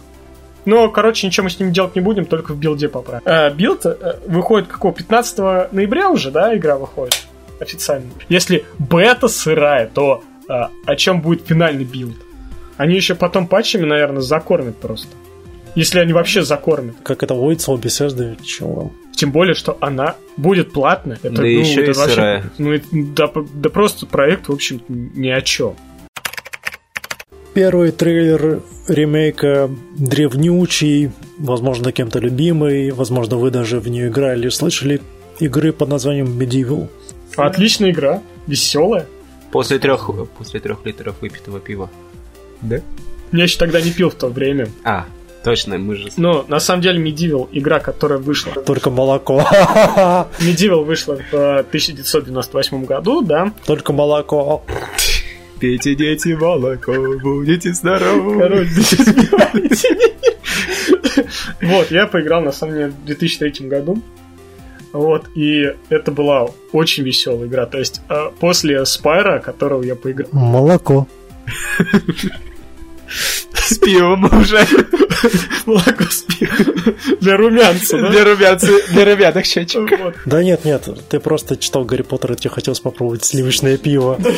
[0.64, 3.22] Но, короче, ничего мы с ним делать не будем, только в build е поправим.
[3.24, 4.94] Э, build э, выходит какого?
[4.94, 7.26] 15 ноября уже, да, игра выходит
[7.58, 8.10] официально.
[8.28, 10.52] Если бета сырая, то э,
[10.86, 12.16] о чем будет финальный build?
[12.76, 15.08] Они еще потом патчами, наверное, закормят просто.
[15.74, 16.96] Если они вообще закормят.
[17.02, 18.92] Как это водится у Bethesda, чего?
[19.14, 21.16] Тем более, что она будет платной.
[21.22, 22.44] Это, Да еще это и сырая.
[22.58, 25.76] Ну, да, да просто проект, в общем, ни о чем.
[27.54, 35.02] Первый трейлер ремейка древнючий, возможно, кем-то любимый, возможно, вы даже в нее играли, слышали
[35.38, 36.88] игры под названием Medieval.
[37.36, 39.06] Отличная игра, веселая.
[39.50, 41.90] После трех, после трех литров выпитого пива.
[42.62, 42.80] Да?
[43.32, 44.68] Я еще тогда не пил в то время.
[44.84, 45.06] А,
[45.42, 46.08] точно, мы же...
[46.16, 48.52] Но на самом деле Medieval, игра, которая вышла.
[48.62, 49.40] Только молоко.
[50.40, 53.52] Medieval вышла в э, 1998 году, да.
[53.66, 54.62] Только молоко.
[55.60, 58.38] Пейте, дети, молоко, будете здоровы.
[58.38, 59.88] Короче, забивайте.
[61.60, 64.02] Вот, я поиграл на самом деле в 2003 году.
[64.92, 67.66] Вот, и это была очень веселая игра.
[67.66, 70.28] То есть, э, после Спайра, которого я поиграл.
[70.32, 71.06] Молоко.
[73.54, 74.66] с пивом уже.
[75.66, 76.96] Молоко с пивом.
[77.20, 78.10] Для румянца, да?
[78.10, 79.98] Для румянца, для румяных щечек.
[79.98, 80.14] Вот.
[80.24, 84.18] Да нет, нет, ты просто читал Гарри Поттер, и тебе хотелось попробовать сливочное пиво.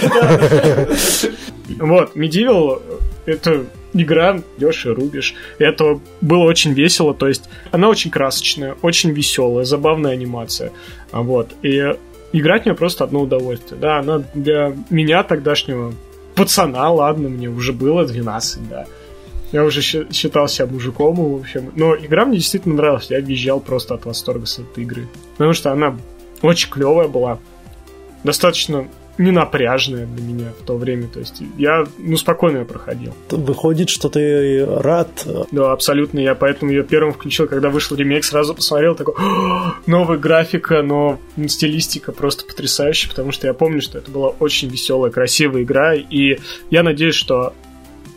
[1.78, 2.82] Вот, Medieval—
[3.26, 5.34] это игра, идешь и рубишь.
[5.58, 10.72] Это было очень весело, то есть она очень красочная, очень веселая, забавная анимация.
[11.10, 11.94] А Вот, и
[12.32, 13.80] играть в нее просто одно удовольствие.
[13.80, 15.94] Да, она для меня тогдашнего
[16.34, 18.86] пацана, ладно, мне уже было 12, да.
[19.54, 21.70] Я уже считал себя мужиком, в общем.
[21.76, 23.08] Но игра мне действительно нравилась.
[23.08, 25.06] Я визжал просто от восторга с этой игры.
[25.34, 25.96] Потому что она
[26.42, 27.38] очень клевая была.
[28.24, 31.06] Достаточно ненапряжная для меня в то время.
[31.06, 33.14] То есть я, ну, спокойно ее проходил.
[33.30, 35.24] Выходит, что ты рад.
[35.52, 36.18] Да, абсолютно.
[36.18, 41.20] Я поэтому ее первым включил, когда вышел ремейк, сразу посмотрел, такой, «О, новая графика, но
[41.46, 46.38] стилистика просто потрясающая, потому что я помню, что это была очень веселая, красивая игра, и
[46.70, 47.54] я надеюсь, что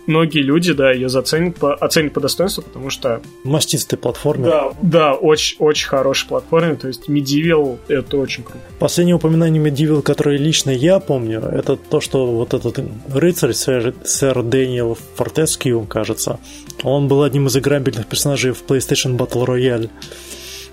[0.07, 4.49] многие люди, да, ее заценят по, оценят по достоинству, потому что Мастистый платформер.
[4.49, 8.59] да, да, очень, очень хороший платформер, то есть Medieval это очень круто.
[8.79, 12.79] Последнее упоминание Medieval, которое лично я помню, это то, что вот этот
[13.13, 16.39] рыцарь, сэр, сэр Дэниел Фортескью, кажется,
[16.83, 19.89] он был одним из играбельных персонажей в PlayStation Battle Royale,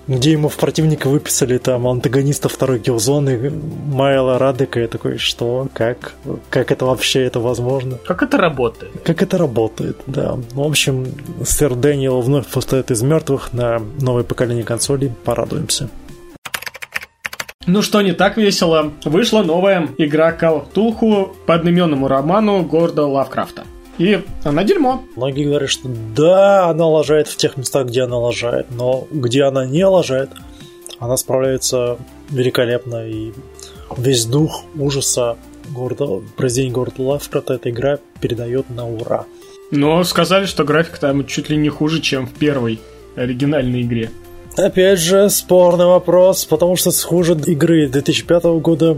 [0.07, 3.51] где ему в противника выписали там антагониста второй киллзоны
[3.87, 4.79] Майла Радека.
[4.79, 5.67] Я такой, что?
[5.73, 6.13] Как?
[6.49, 7.97] Как это вообще это возможно?
[8.05, 8.91] Как это работает?
[9.03, 10.37] Как это работает, да.
[10.51, 11.07] В общем,
[11.43, 15.11] сэр Дэниел вновь восстает из мертвых на новое поколение консолей.
[15.23, 15.89] Порадуемся.
[17.67, 23.07] Ну что не так весело, вышла новая игра Call of Cthulhu по одноименному роману Горда
[23.07, 23.63] Лавкрафта.
[23.97, 25.03] И она дерьмо.
[25.15, 29.65] Многие говорят, что да, она лажает в тех местах, где она лажает, но где она
[29.65, 30.29] не лажает,
[30.99, 31.97] она справляется
[32.29, 33.31] великолепно, и
[33.97, 35.37] весь дух ужаса
[35.69, 39.25] города, произведения города Лавкрафта эта игра передает на ура.
[39.71, 42.79] Но сказали, что графика там чуть ли не хуже, чем в первой
[43.15, 44.11] оригинальной игре.
[44.57, 48.97] Опять же, спорный вопрос, потому что с хуже игры 2005 года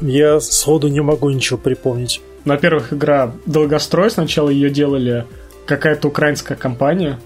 [0.00, 2.20] я сходу не могу ничего припомнить.
[2.44, 4.10] Во-первых, игра долгострой.
[4.10, 5.26] Сначала ее делали
[5.66, 7.18] какая-то украинская компания.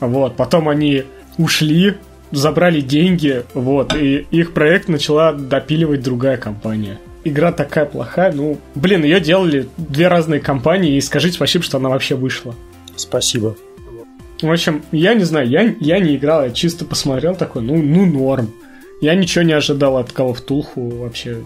[0.00, 0.36] Вот.
[0.36, 1.04] Потом они
[1.38, 1.94] ушли,
[2.30, 3.44] забрали деньги.
[3.54, 3.94] Вот.
[3.94, 6.98] И их проект начала допиливать другая компания.
[7.24, 8.32] Игра такая плохая.
[8.32, 10.96] Ну, блин, ее делали две разные компании.
[10.96, 12.54] И скажите спасибо, что она вообще вышла.
[12.96, 13.56] Спасибо.
[14.42, 18.06] В общем, я не знаю, я, я не играл, я чисто посмотрел такой, ну, ну
[18.06, 18.52] норм.
[19.00, 21.38] Я ничего не ожидал от Call of Cthulhu вообще.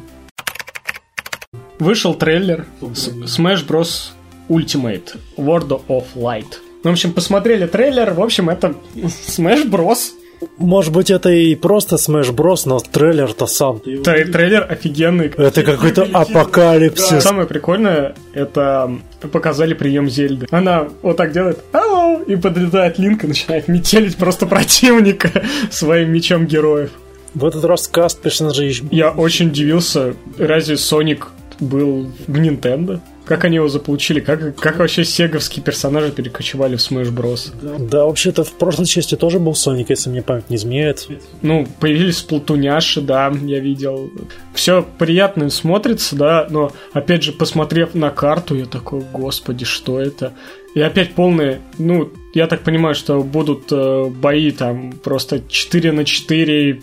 [1.78, 4.10] Вышел трейлер Smash Bros.
[4.48, 6.46] Ultimate World of Light.
[6.84, 10.10] В общем, посмотрели трейлер, в общем, это Smash Bros.
[10.58, 13.78] Может быть, это и просто Smash Bros, но трейлер-то сам.
[13.78, 15.28] Трей- трейлер офигенный.
[15.36, 17.22] Это какой-то апокалипсис.
[17.22, 18.98] Самое прикольное, это
[19.32, 20.46] показали прием Зельды.
[20.50, 25.30] Она вот так делает «Алло!» и подлетает Линк и начинает метелить просто противника
[25.70, 26.90] своим мечом героев.
[27.34, 31.28] В этот раз каст персонажей Я очень удивился, разве Соник
[31.60, 33.00] был в Nintendo?
[33.26, 34.20] Как они его заполучили?
[34.20, 37.52] Как, как вообще сеговские персонажи перекочевали в Smash Bros?
[37.88, 41.08] Да, вообще-то в прошлой части тоже был Соник, если мне память не изменяет.
[41.42, 44.10] Ну, появились платуняши, да, я видел.
[44.54, 50.32] Все приятно смотрится, да, но, опять же, посмотрев на карту, я такой, господи, что это?
[50.76, 56.04] И опять полные, ну, я так понимаю, что будут э, бои там просто 4 на
[56.04, 56.82] 4,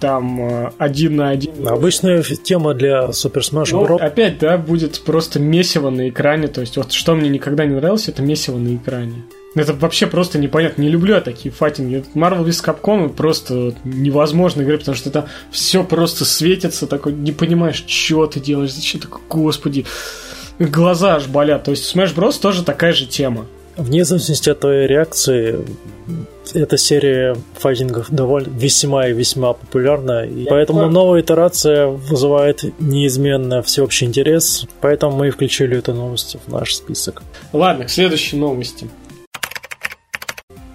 [0.00, 1.68] там э, 1 на 1.
[1.68, 4.00] Обычная тема для Super Smash Ну, Bros.
[4.00, 6.48] опять, да, будет просто месиво на экране.
[6.48, 9.24] То есть, вот что мне никогда не нравилось, это месиво на экране.
[9.54, 10.82] Это вообще просто непонятно.
[10.82, 12.04] Не люблю я такие файтинги.
[12.14, 12.64] Marvel vs.
[12.64, 18.38] Capcom просто невозможно играть, потому что там все просто светится, такой не понимаешь, что ты
[18.40, 19.86] делаешь, зачем такой, господи.
[20.60, 21.64] Глаза аж болят.
[21.64, 22.40] То есть Smash Bros.
[22.40, 23.46] тоже такая же тема.
[23.80, 25.64] Вне зависимости от твоей реакции,
[26.52, 34.06] эта серия файтингов довольно весьма и весьма популярна, и поэтому новая итерация вызывает неизменно всеобщий
[34.06, 37.22] интерес, поэтому мы и включили эту новость в наш список.
[37.54, 38.90] Ладно, к следующей новости.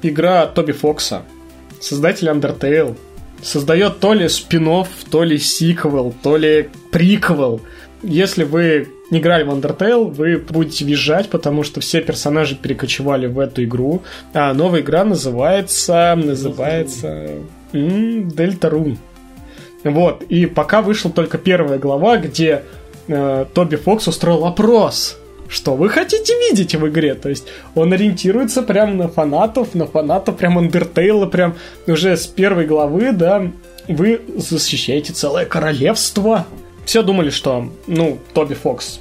[0.02, 1.22] Игра Тоби Фокса,
[1.80, 2.96] создатель Undertale,
[3.44, 7.62] создает то ли спин то ли сиквел, то ли приквел.
[8.02, 13.64] Если вы играли в Undertale, вы будете визжать, потому что все персонажи перекочевали в эту
[13.64, 14.02] игру.
[14.34, 16.16] А новая игра называется...
[16.16, 17.30] Называется...
[17.74, 18.98] м, Deltarune.
[19.84, 22.64] Вот, и пока вышла только первая глава, где
[23.08, 25.18] э, Тоби Фокс устроил опрос.
[25.48, 27.14] Что вы хотите видеть в игре?
[27.14, 32.66] То есть он ориентируется прям на фанатов, на фанатов прям Undertale, прям уже с первой
[32.66, 33.52] главы, да,
[33.88, 36.48] вы защищаете целое королевство.
[36.86, 39.00] Все думали, что, ну, Тоби Фокс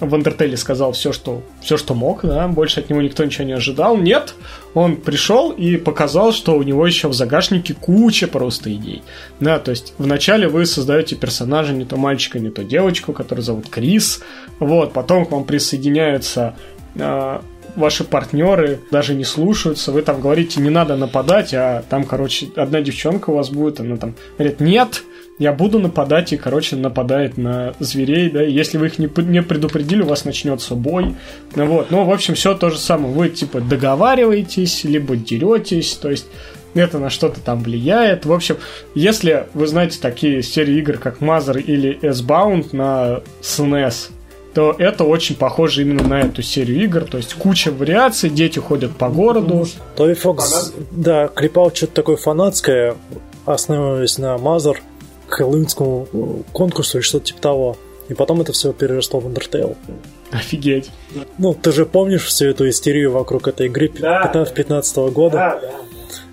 [0.00, 3.52] в Undertale сказал все, что, все, что мог, да, больше от него никто ничего не
[3.52, 3.96] ожидал.
[3.96, 4.34] Нет,
[4.74, 9.02] он пришел и показал, что у него еще в загашнике куча просто идей.
[9.40, 13.68] Да, то есть вначале вы создаете персонажа, не то мальчика, не то девочку, который зовут
[13.68, 14.22] Крис,
[14.58, 16.56] вот, потом к вам присоединяются
[16.96, 17.40] э,
[17.76, 22.80] ваши партнеры даже не слушаются, вы там говорите, не надо нападать, а там, короче, одна
[22.80, 25.02] девчонка у вас будет, она там говорит, нет,
[25.38, 30.02] я буду нападать, и, короче, нападает на зверей, да, если вы их не, не предупредили,
[30.02, 31.14] у вас начнется бой,
[31.56, 36.10] ну вот, ну, в общем, все то же самое, вы, типа, договариваетесь, либо деретесь, то
[36.10, 36.26] есть
[36.74, 38.26] это на что-то там влияет.
[38.26, 38.56] В общем,
[38.94, 44.10] если вы знаете такие серии игр, как Mother или S-Bound на SNES,
[44.54, 47.02] то это очень похоже именно на эту серию игр.
[47.02, 49.66] То есть куча вариаций, дети ходят по городу.
[49.96, 52.94] Тоби Фокс, да, клепал что-то такое фанатское,
[53.46, 54.93] основываясь на Mother, к
[55.28, 57.76] хэллоуинскому конкурсу или что-то типа того.
[58.08, 59.76] И потом это все переросло в Undertale.
[60.30, 60.90] Офигеть.
[61.38, 64.26] Ну, ты же помнишь всю эту истерию вокруг этой игры да.
[64.26, 65.36] 15 года?
[65.36, 65.70] Да, да.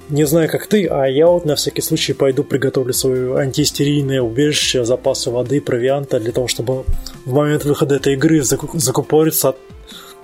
[0.09, 4.83] Не знаю, как ты, а я вот на всякий случай пойду приготовлю свое антиистерийное убежище,
[4.83, 6.83] запасы воды, провианта, для того, чтобы
[7.23, 9.55] в момент выхода этой игры закупориться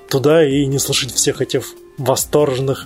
[0.10, 1.64] туда и не слышать всех этих
[1.98, 2.86] восторженных,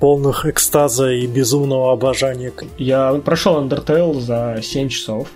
[0.00, 2.52] полных экстаза и безумного обожания.
[2.78, 5.28] Я прошел Undertale за 7 часов.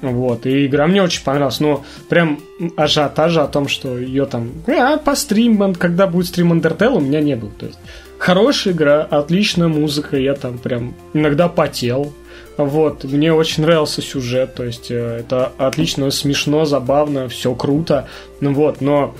[0.00, 2.40] Вот, и игра мне очень понравилась, но прям
[2.76, 7.20] ажиотажа о том, что ее там, а, по стримам, когда будет стрим Undertale, у меня
[7.20, 7.52] не было.
[7.56, 7.78] То есть
[8.22, 12.12] Хорошая игра, отличная музыка, я там прям иногда потел.
[12.56, 18.06] Вот, мне очень нравился сюжет, то есть э, это отлично, смешно, забавно, все круто.
[18.40, 19.16] Ну вот, но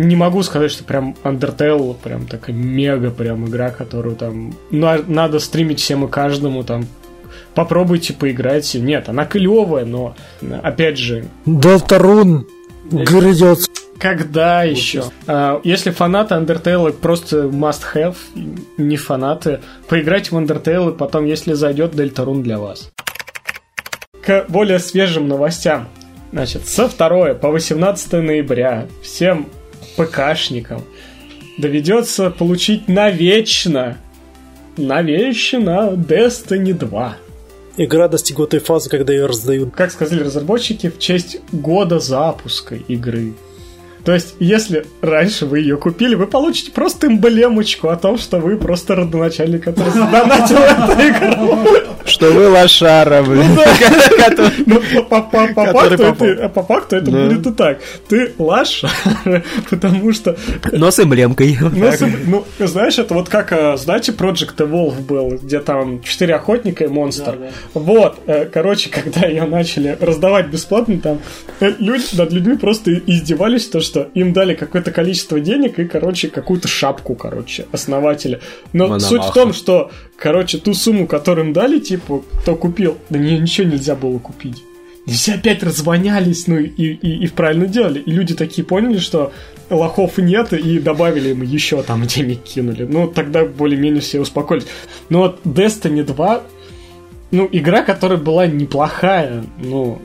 [0.00, 5.38] не могу сказать, что прям Undertale прям такая мега прям игра, которую там на, надо
[5.38, 6.86] стримить всем и каждому там
[7.54, 8.74] попробуйте поиграть.
[8.74, 10.14] Нет, она клевая, но
[10.62, 11.26] опять же...
[11.44, 12.46] Делтарун
[12.90, 13.58] грядет.
[13.98, 15.04] Когда еще?
[15.26, 18.16] А, если фанаты Undertale просто must have,
[18.78, 22.90] не фанаты, поиграйте в Undertale, и потом, если зайдет, Дельтарун для вас.
[24.24, 25.88] К более свежим новостям.
[26.32, 29.48] Значит, со 2 по 18 ноября всем
[29.96, 30.82] ПКшникам
[31.58, 33.98] доведется получить навечно,
[34.76, 37.16] навечно Destiny 2.
[37.76, 39.74] Игра достигла той фазы, когда ее раздают.
[39.74, 43.34] Как сказали разработчики, в честь года запуска игры.
[44.04, 48.56] То есть, если раньше вы ее купили, вы получите просто эмблемочку о том, что вы
[48.56, 51.58] просто родоначальник, который задонатил эту игру.
[52.04, 53.58] Что вы лошара, блин.
[54.66, 54.82] Ну,
[56.48, 57.78] по факту это будет и так.
[58.08, 58.92] Ты лошара,
[59.70, 60.36] потому что...
[60.72, 61.58] Но с эмблемкой.
[62.26, 66.88] Ну, знаешь, это вот как, э, знаете, Project Evolve был, где там четыре охотника и
[66.88, 67.36] монстр.
[67.74, 71.20] Вот, э, короче, когда ее начали раздавать бесплатно, там
[71.60, 76.28] э, люди над людьми просто издевались, то, что им дали какое-то количество денег и, короче,
[76.28, 78.40] какую-то шапку, короче, основателя.
[78.72, 83.18] Но суть в том, что, короче, ту сумму, которую им дали, типа, кто купил, да
[83.18, 84.62] не, ничего нельзя было купить.
[85.06, 88.00] И все опять развонялись, ну и, и, и правильно делали.
[88.00, 89.32] И люди такие поняли, что
[89.70, 92.84] лохов нет, и добавили им еще там денег кинули.
[92.84, 94.66] Ну, тогда более-менее все успокоились.
[95.08, 96.42] Но вот Destiny 2,
[97.30, 100.02] ну, игра, которая была неплохая, ну,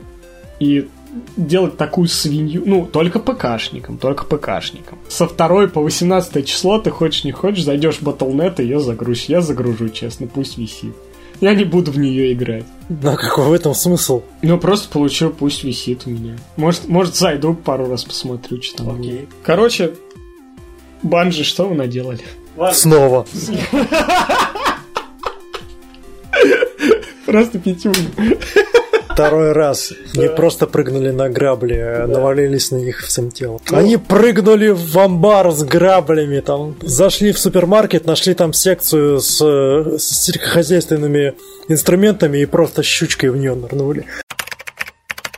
[0.58, 0.88] и
[1.36, 4.98] делать такую свинью, ну, только ПКшникам, только ПКшникам.
[5.08, 9.26] Со 2 по 18 число ты хочешь не хочешь, зайдешь в Battle.net и ее загрузишь.
[9.26, 10.94] Я загружу, честно, пусть висит.
[11.40, 12.64] Я не буду в нее играть.
[12.88, 14.22] Да какой в этом смысл?
[14.42, 16.36] Ну, просто получу, пусть висит у меня.
[16.56, 19.00] Может, может зайду пару раз посмотрю, что там.
[19.00, 19.28] Окей.
[19.42, 19.92] Короче,
[21.02, 22.24] Банжи, что вы наделали?
[22.72, 23.26] Снова.
[27.26, 27.96] Просто пятюню
[29.16, 33.60] второй раз не просто прыгнули на грабли, а навалились на них всем телом.
[33.70, 40.24] Они прыгнули в амбар с граблями, там зашли в супермаркет, нашли там секцию с, с
[40.24, 41.32] сельскохозяйственными
[41.68, 44.04] инструментами и просто щучкой в нее нырнули.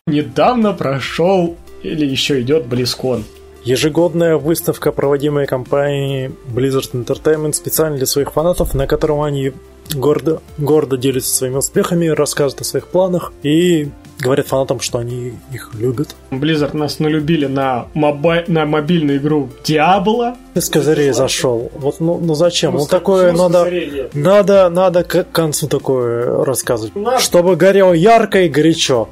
[0.09, 3.25] Недавно прошел или еще идет Близкон.
[3.63, 9.53] Ежегодная выставка, проводимая компанией Blizzard Entertainment специально для своих фанатов, на котором они
[9.95, 13.89] гордо, гордо делятся своими успехами, рассказывают о своих планах и
[14.21, 16.15] говорят фанатам, что они их любят.
[16.31, 18.45] Blizzard нас налюбили на, моби...
[18.49, 20.37] на мобильную игру Diablo.
[20.55, 21.71] Из козырей зашел.
[21.75, 22.73] Вот, ну, ну зачем?
[22.75, 23.71] Ну, ну такое надо,
[24.13, 26.97] надо, надо к концу такое рассказывать.
[26.97, 27.21] Надо.
[27.21, 29.09] Чтобы горело ярко и горячо.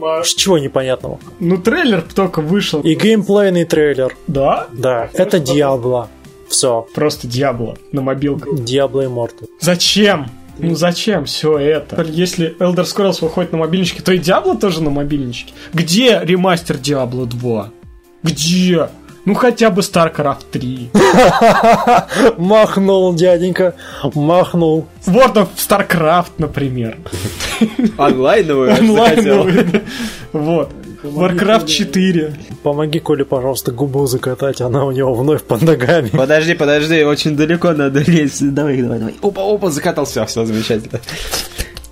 [0.00, 0.22] А...
[0.22, 1.18] Чего непонятного?
[1.40, 2.80] Ну, трейлер только вышел.
[2.80, 4.16] И геймплейный трейлер.
[4.26, 4.66] Да?
[4.72, 5.08] Да.
[5.14, 6.08] Это Диабло.
[6.48, 6.86] Все.
[6.94, 8.62] Просто Диабло на мобилках.
[8.62, 9.46] Диабло и Морту.
[9.60, 10.28] Зачем?
[10.58, 12.00] Ну зачем все это?
[12.02, 15.52] Если Elder Scrolls выходит на мобильничке, то и Diablo тоже на мобильничке.
[15.74, 17.70] Где ремастер Diablo 2?
[18.22, 18.88] Где?
[19.26, 20.90] Ну хотя бы StarCraft 3.
[22.38, 23.74] Махнул, дяденька,
[24.14, 24.86] махнул.
[25.04, 26.96] World of StarCraft, например.
[28.78, 29.80] Онлайновую да.
[30.32, 30.70] Вот.
[31.14, 32.34] Warcraft 4.
[32.62, 36.08] Помоги Коле, пожалуйста, губу закатать, она у него вновь под ногами.
[36.08, 38.52] Подожди, подожди, очень далеко надо лезть.
[38.54, 39.14] Давай, давай, давай.
[39.22, 41.00] Опа, опа, закатал, все, все замечательно.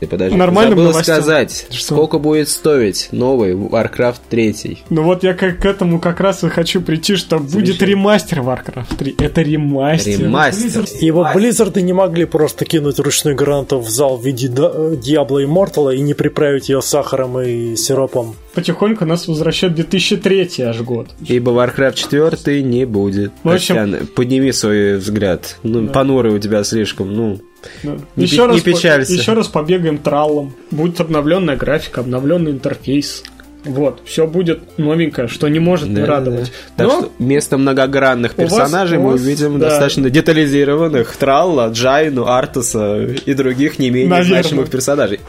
[0.00, 1.16] Ты подожди, Нормальным забыл новостям.
[1.16, 1.94] сказать, Что?
[1.94, 4.78] сколько будет стоить новый Warcraft 3.
[4.90, 8.96] Ну вот я как к этому как раз и хочу прийти, что будет ремастер Warcraft
[8.98, 9.14] 3.
[9.20, 10.18] Это ремастер.
[10.20, 10.84] Ремастер.
[11.00, 16.00] Его Близзарды не могли просто кинуть ручную гранату в зал в виде Диабло Immortal и
[16.00, 18.34] не приправить ее сахаром и сиропом.
[18.54, 21.08] Потихоньку нас возвращает 2003 аж год.
[21.26, 23.32] Ибо Warcraft 4 не будет.
[23.42, 25.56] В общем- Костян, подними свой взгляд.
[25.62, 27.40] Ну, понурый у тебя слишком, ну.
[27.82, 27.96] Да.
[28.16, 29.12] Не еще, пе- раз не печалься.
[29.14, 30.54] еще раз побегаем траллом.
[30.70, 33.24] Будет обновленная графика, обновленный интерфейс.
[33.64, 36.52] Вот, все будет новенькое, что не может не да, радовать.
[36.76, 36.84] да.
[36.84, 39.70] Так Но что вместо многогранных вас- персонажей у мы вас, увидим да.
[39.70, 44.42] достаточно детализированных Тралла, Джайну, Артуса и других не менее Наверное.
[44.42, 45.20] значимых персонажей.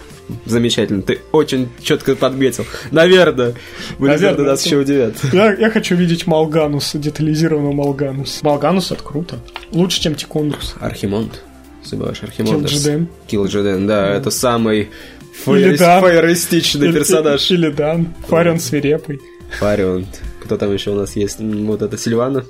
[0.46, 2.66] Замечательно, ты очень четко подметил.
[2.92, 3.56] Наверное,
[4.00, 5.16] Наверное, нас еще удивят.
[5.34, 8.40] я, я хочу видеть Малгануса, детализированного Малгануса.
[8.44, 9.40] Малганус это круто.
[9.72, 10.76] Лучше, чем Тикондрус.
[10.80, 11.44] Архимонд.
[11.84, 12.68] Забываешь, Архимонд.
[12.68, 13.08] Килджиден.
[13.28, 14.90] Килджиден, да, это самый
[15.46, 16.02] да.
[16.02, 17.52] фаеристичный персонаж.
[17.52, 18.14] Или Дан.
[18.28, 19.20] Фарион свирепый.
[19.60, 20.08] Фарион.
[20.44, 21.40] Кто там еще у нас есть?
[21.40, 22.46] Вот это Сильвана?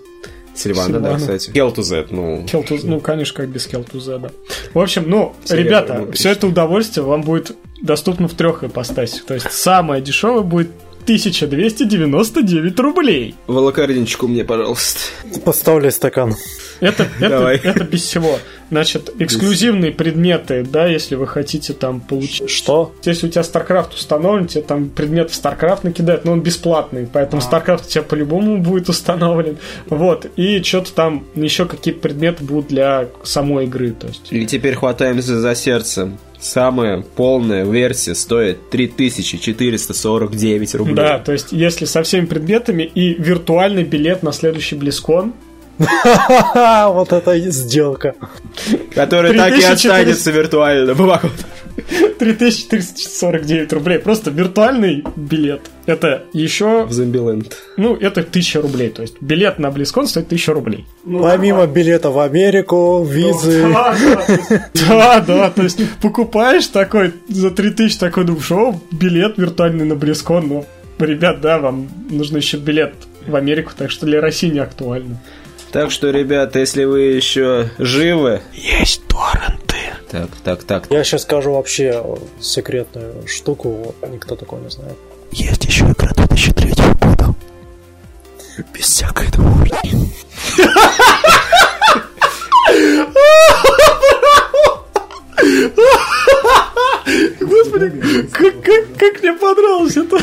[0.55, 1.17] Сильвана, да, Сильвана.
[1.17, 1.49] кстати.
[1.51, 2.45] Kill to Z, ну...
[2.45, 4.29] Келтуз, ну, конечно, как без да.
[4.73, 7.55] В общем, ну, Серебряный ребята, все это удовольствие вам будет
[7.85, 9.25] доступно в трех ипостасях.
[9.25, 10.69] То есть самое дешевое будет
[11.03, 13.35] 1299 рублей.
[13.47, 14.99] Волокординчику мне, пожалуйста.
[15.43, 16.35] Поставляй стакан.
[16.79, 17.57] Это, это, Давай.
[17.57, 18.39] это без всего.
[18.71, 22.49] Значит, эксклюзивные предметы, да, если вы хотите там получить.
[22.49, 22.93] Что?
[23.03, 27.41] Если у тебя StarCraft установлен, тебе там предмет в StarCraft накидают, но он бесплатный, поэтому
[27.41, 29.57] StarCraft у тебя по-любому будет установлен.
[29.87, 34.31] Вот, и что-то там, еще какие-то предметы будут для самой игры, то есть.
[34.31, 36.11] И теперь хватаемся за сердце.
[36.39, 40.95] Самая полная версия стоит 3449 рублей.
[40.95, 45.33] Да, то есть, если со всеми предметами и виртуальный билет на следующий Близкон,
[46.93, 48.15] вот это сделка.
[48.93, 49.73] Который так и 3400.
[49.73, 50.93] останется виртуально.
[50.93, 51.21] Вот.
[52.19, 53.99] 3449 рублей.
[53.99, 55.61] Просто виртуальный билет.
[55.85, 57.57] Это еще, В Зомбиленд.
[57.77, 58.89] ну, это 1000 рублей.
[58.89, 60.85] То есть, билет на Близкон стоит 1000 рублей.
[61.03, 63.65] Помимо билета в Америку, визы.
[64.87, 70.47] Да, да, то есть покупаешь такой за 3000 такой, думаешь, о, билет виртуальный на Близкон,
[70.47, 70.65] ну,
[70.99, 72.93] ребят, да, вам нужно еще билет
[73.27, 75.19] в Америку, так что для России не актуально.
[75.75, 78.41] Так что, ребята, если вы еще живы...
[78.53, 79.75] Есть торренты.
[80.09, 80.87] Так, так, так.
[80.89, 82.01] Я сейчас скажу вообще
[82.39, 84.95] секретную штуку, никто такого не знает.
[85.33, 86.71] Есть еще игра 2003
[87.01, 87.35] года.
[88.73, 90.13] Без всякой дворни.
[97.39, 97.91] Господи,
[98.31, 100.17] как, как, как мне понравилось это.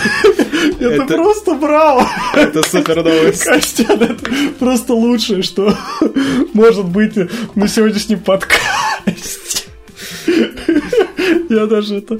[0.81, 2.09] Это, Это- просто браво.
[2.35, 3.45] Это супер новость.
[3.45, 5.77] Костян, это просто лучшее, что
[6.53, 7.17] может быть
[7.55, 9.69] на сегодняшнем подкасте.
[11.49, 12.19] Я даже это...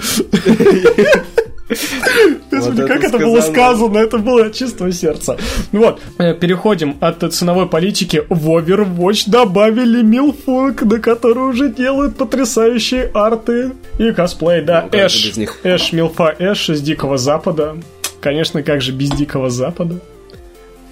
[2.51, 3.99] Господи, Вот как это это было сказано.
[3.99, 5.37] это было от чистого сердца.
[5.73, 8.25] Ну вот, э, переходим от ценовой политики.
[8.29, 14.63] В Overwatch добавили милфок, на который уже делают потрясающие арты и косплей.
[14.63, 15.33] Да, Ну, Эш?
[15.63, 17.77] Эш, милфа Эш из Дикого Запада.
[18.21, 20.01] Конечно, как же без Дикого Запада?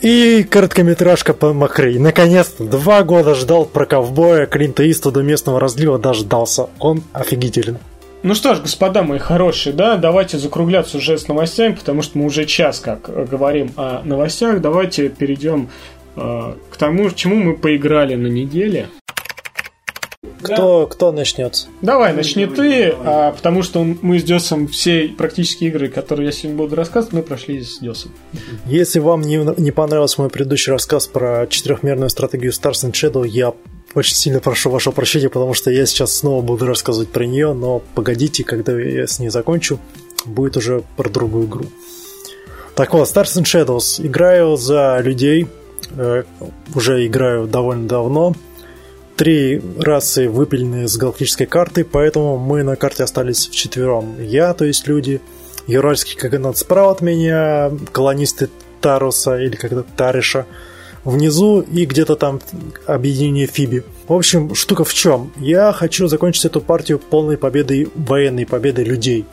[0.03, 1.99] И короткометражка по Макрей.
[1.99, 6.69] Наконец-то, два года ждал про ковбоя Клинта Иствуда местного разлива дождался.
[6.79, 7.77] Он офигителен.
[8.23, 12.27] Ну что ж, господа мои хорошие, да, давайте закругляться уже с новостями, потому что мы
[12.27, 14.61] уже час как э, говорим о новостях.
[14.61, 15.71] Давайте перейдем
[16.17, 18.89] э, к тому, чему мы поиграли на неделе.
[20.43, 21.67] Кто, кто начнет?
[21.81, 26.59] Давай, начни ты, а, потому что мы с Десом все практически игры, которые я сегодня
[26.59, 28.13] буду рассказывать, мы прошли с Десом.
[28.67, 33.53] Если вам не, не понравился мой предыдущий рассказ про четырехмерную стратегию Stars and Shadow, я
[33.95, 37.83] очень сильно прошу вашего прощения, потому что я сейчас снова буду рассказывать про нее, но
[37.95, 39.79] погодите, когда я с ней закончу,
[40.25, 41.65] будет уже про другую игру.
[42.75, 44.05] Так вот, Stars and Shadows.
[44.05, 45.49] Играю за людей,
[45.97, 46.23] э,
[46.75, 48.35] уже играю довольно давно.
[49.17, 54.23] Три расы выпилены с галактической карты, поэтому мы на карте остались вчетвером.
[54.23, 55.21] Я, то есть люди,
[55.67, 58.49] Юральский каганат справа от меня, колонисты
[58.81, 60.47] Таруса или как-то Тариша
[61.05, 62.41] внизу и где-то там
[62.87, 63.85] объединение Фиби.
[64.07, 65.33] В общем, штука в чем?
[65.37, 69.25] Я хочу закончить эту партию полной победой, военной победой людей.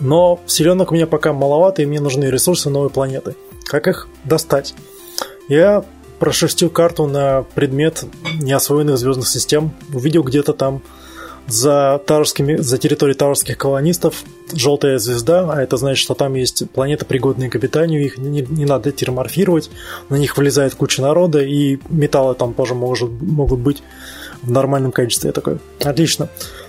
[0.00, 3.34] Но селенок у меня пока маловато, и мне нужны ресурсы новой планеты.
[3.64, 4.74] Как их достать?
[5.48, 5.84] Я
[6.18, 8.04] прошерстил карту на предмет
[8.40, 10.82] неосвоенных звездных систем, увидел где-то там
[11.48, 14.22] за, тарскими, за территорией тарских колонистов
[14.52, 18.64] желтая звезда, а это значит, что там есть планеты, пригодные к обитанию, их не, не
[18.64, 19.70] надо терморфировать,
[20.08, 23.82] на них вылезает куча народа, и металлы там тоже может, могут быть
[24.42, 25.28] в нормальном качестве.
[25.28, 26.28] Я такой, отлично.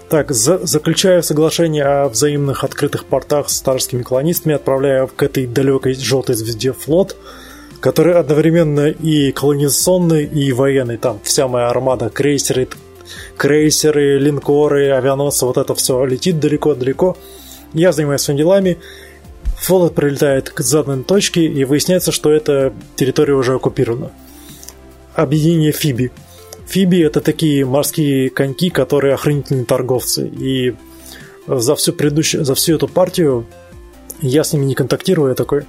[0.09, 5.93] Так, за, заключаю соглашение о взаимных открытых портах с тарскими колонистами, отправляю к этой далекой
[5.93, 7.15] желтой звезде флот,
[7.79, 10.97] который одновременно и колонизационный, и военный.
[10.97, 12.67] Там вся моя армада, крейсеры,
[13.37, 17.17] крейсеры, линкоры, авианосцы, вот это все летит далеко-далеко.
[17.73, 18.77] Я занимаюсь своими делами.
[19.61, 24.11] Флот прилетает к заданной точке, и выясняется, что эта территория уже оккупирована.
[25.15, 26.11] Объединение Фиби.
[26.65, 30.27] Фиби это такие морские коньки, которые охранительные торговцы.
[30.27, 30.75] И
[31.47, 33.45] за всю предыдущую, за всю эту партию
[34.21, 35.65] я с ними не контактирую, я такой,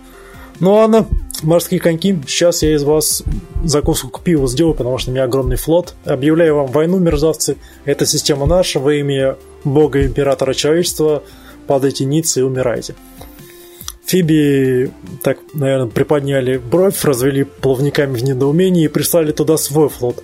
[0.61, 1.07] ну ладно,
[1.43, 3.22] морские коньки, сейчас я из вас
[3.64, 5.95] закуску к пиву сделаю, потому что у меня огромный флот.
[6.05, 7.57] Объявляю вам войну, мерзавцы.
[7.84, 11.22] Эта система наша, во имя бога императора человечества
[11.66, 12.95] падайте ниц и умирайте.
[14.07, 14.91] Фиби,
[15.22, 20.22] так, наверное, приподняли бровь, развели плавниками в недоумении и прислали туда свой флот.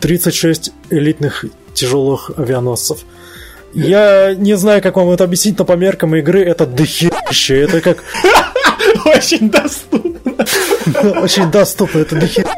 [0.00, 3.04] 36 элитных тяжелых авианосцев.
[3.72, 7.60] Я не знаю, как вам это объяснить, но по меркам игры это дохерище.
[7.60, 8.04] Это как
[9.06, 10.20] Очень доступно.
[11.22, 12.50] Очень доступно, это дохера.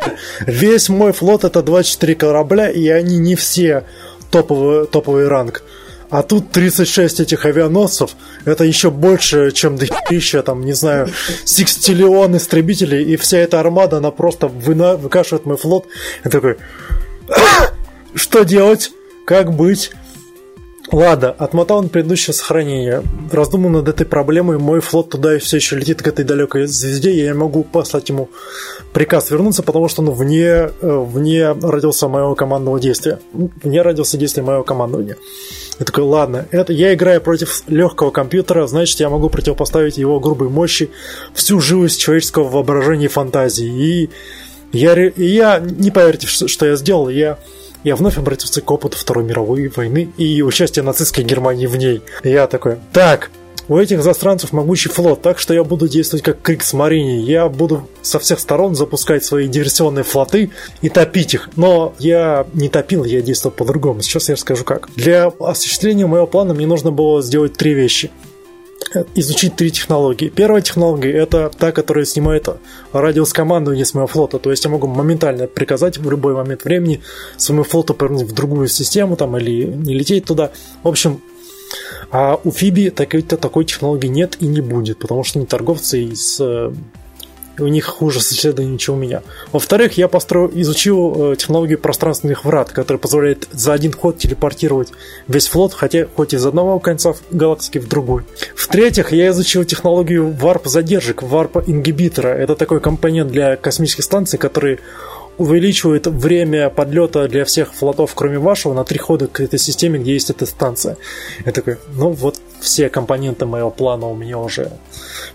[0.46, 3.84] Весь мой флот это 24 корабля, и они не все
[4.30, 5.62] топовый, топовый ранг.
[6.10, 8.12] А тут 36 этих авианосцев,
[8.46, 11.10] это еще больше, чем дохерища, там, не знаю,
[11.44, 15.86] секстиллион истребителей, и вся эта армада, она просто вына- выкашивает мой флот.
[16.24, 16.56] Я такой,
[17.28, 17.34] «А!
[18.14, 18.90] что делать?
[19.26, 19.90] Как быть?
[20.90, 23.02] Ладно, отмотал на предыдущее сохранение.
[23.30, 27.14] Раздумал над этой проблемой, мой флот туда и все еще летит к этой далекой звезде,
[27.14, 28.30] я не могу послать ему
[28.94, 33.18] приказ вернуться, потому что ну, вне, э, вне родился моего командного действия.
[33.32, 35.18] Вне родился действие моего командования.
[35.78, 40.48] Я такой, ладно, это я играю против легкого компьютера, значит, я могу противопоставить его грубой
[40.48, 40.90] мощи
[41.34, 43.66] всю живость человеческого воображения и фантазии.
[43.66, 44.10] И
[44.72, 47.38] я, и я не поверите, что я сделал, я
[47.84, 52.02] я вновь обратился к опыту Второй мировой войны и участия нацистской Германии в ней.
[52.22, 53.30] И я такой, так,
[53.68, 57.20] у этих засранцев могучий флот, так что я буду действовать как Крикс Марине.
[57.20, 60.50] Я буду со всех сторон запускать свои диверсионные флоты
[60.80, 61.50] и топить их.
[61.56, 64.00] Но я не топил, я действовал по-другому.
[64.00, 64.88] Сейчас я расскажу как.
[64.96, 68.10] Для осуществления моего плана мне нужно было сделать три вещи
[69.14, 70.28] изучить три технологии.
[70.28, 72.48] Первая технология это та, которая снимает
[72.92, 74.38] радиус командования с моего флота.
[74.38, 77.00] То есть я могу моментально приказать в любой момент времени
[77.36, 80.52] своему флоту повернуть в другую систему там, или не лететь туда.
[80.82, 81.20] В общем,
[82.10, 86.10] а у Фиби такой, такой технологии нет и не будет, потому что они торговцы
[87.58, 89.22] у них хуже с исследованием, чем у меня.
[89.52, 94.92] Во-вторых, я построил, изучил э, технологию пространственных врат, которая позволяет за один ход телепортировать
[95.26, 98.24] весь флот, хотя хоть из одного конца галактики в другой.
[98.54, 102.28] В-третьих, я изучил технологию варп-задержек, варп-ингибитора.
[102.28, 104.80] Это такой компонент для космических станций, который
[105.38, 110.12] увеличивает время подлета для всех флотов, кроме вашего, на три хода к этой системе, где
[110.12, 110.96] есть эта станция.
[111.46, 114.72] Я такой, ну вот все компоненты моего плана у меня уже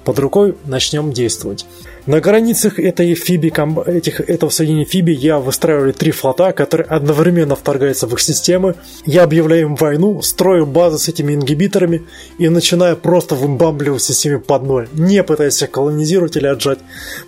[0.04, 1.66] под рукой, начнем действовать.
[2.06, 3.48] На границах этой фиби,
[3.88, 8.76] этих, этого соединения фиби я выстраиваю три флота, которые одновременно вторгаются в их системы.
[9.06, 12.04] Я объявляю им войну, строю базы с этими ингибиторами
[12.38, 16.80] и начинаю просто вымбамбливать системе под ноль, не пытаясь их колонизировать или отжать.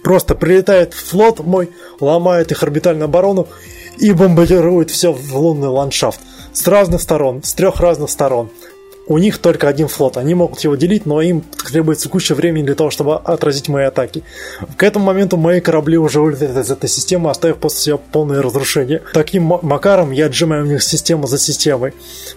[0.04, 1.70] Просто прилетает флот мой,
[2.02, 3.48] ломает их орбитальную оборону
[3.98, 6.20] и бомбардирует все в лунный ландшафт.
[6.52, 8.50] С разных сторон, с трех разных сторон
[9.08, 10.18] у них только один флот.
[10.18, 14.24] Они могут его делить, но им требуется куча времени для того, чтобы отразить мои атаки.
[14.78, 19.02] К этому моменту мои корабли уже улетят из этой системы, оставив после себя полное разрушение.
[19.14, 21.94] Таким макаром я отжимаю у них систему за системой.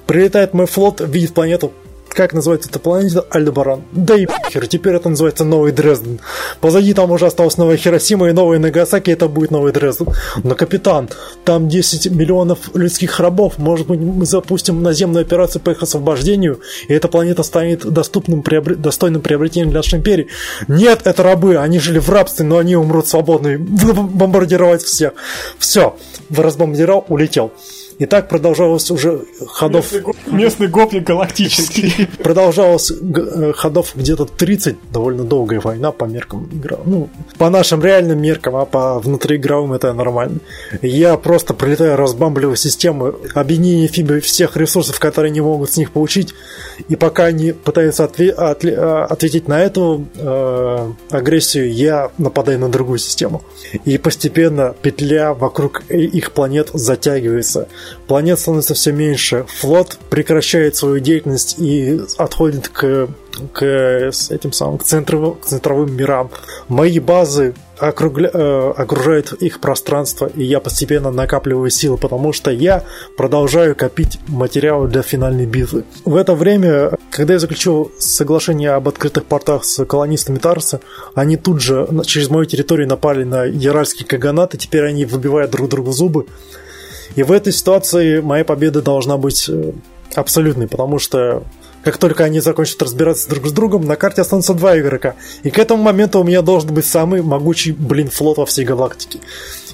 [0.07, 1.73] Прилетает мой флот, видит планету,
[2.19, 3.25] как называется эта планета?
[3.31, 3.85] Альдебаран.
[3.93, 6.19] Да и похер, теперь это называется Новый Дрезден.
[6.61, 10.09] Позади там уже осталась новая Хиросима и новая Нагасаки, это будет Новый Дрезден.
[10.43, 11.09] Но, капитан,
[11.45, 16.59] там 10 миллионов людских рабов, может быть, мы запустим наземную операцию по их освобождению,
[16.89, 18.75] и эта планета станет доступным, приобр...
[18.75, 20.27] достойным приобретением для нашей империи.
[20.67, 23.59] Нет, это рабы, они жили в рабстве, но они умрут свободными.
[23.59, 25.13] Бомбардировать всех.
[25.61, 25.97] Все,
[26.31, 27.53] разбомбардировал, улетел.
[27.99, 29.93] И так продолжалось уже ходов...
[29.93, 32.09] Местный, го- местный гопник галактический.
[32.23, 36.79] Продолжалось э, ходов где-то 30, довольно долгая война по меркам игра.
[36.85, 40.39] Ну, по нашим реальным меркам, а по внутриигровым это нормально.
[40.81, 46.35] Я просто пролетаю, разбамбливаю системы, объединение фибы всех ресурсов, которые они могут с них получить,
[46.89, 52.69] и пока они пытаются отве- отле- а, ответить на эту э, агрессию, я нападаю на
[52.69, 53.43] другую систему.
[53.85, 57.67] И постепенно петля вокруг э- их планет затягивается.
[58.07, 59.45] Планет становится все меньше.
[59.61, 63.09] Флот прекращает свою деятельность и отходит к,
[63.53, 63.65] к
[64.31, 66.31] этим самым к, центровым, к центровым мирам.
[66.69, 72.85] Мои базы округля- э, окружают их пространство, и я постепенно накапливаю силы, потому что я
[73.17, 75.85] продолжаю копить материалы для финальной битвы.
[76.05, 80.81] В это время, когда я заключил соглашение об открытых портах с колонистами Тарса,
[81.15, 85.69] они тут же через мою территорию напали на Яральский Каганат, и теперь они выбивают друг
[85.69, 86.27] другу зубы.
[87.17, 89.73] И в этой ситуации моя победа должна быть э,
[90.15, 91.43] абсолютной, потому что
[91.83, 95.15] как только они закончат разбираться друг с другом, на карте останутся два игрока.
[95.43, 99.21] И к этому моменту у меня должен быть самый могучий, блин, флот во всей галактике.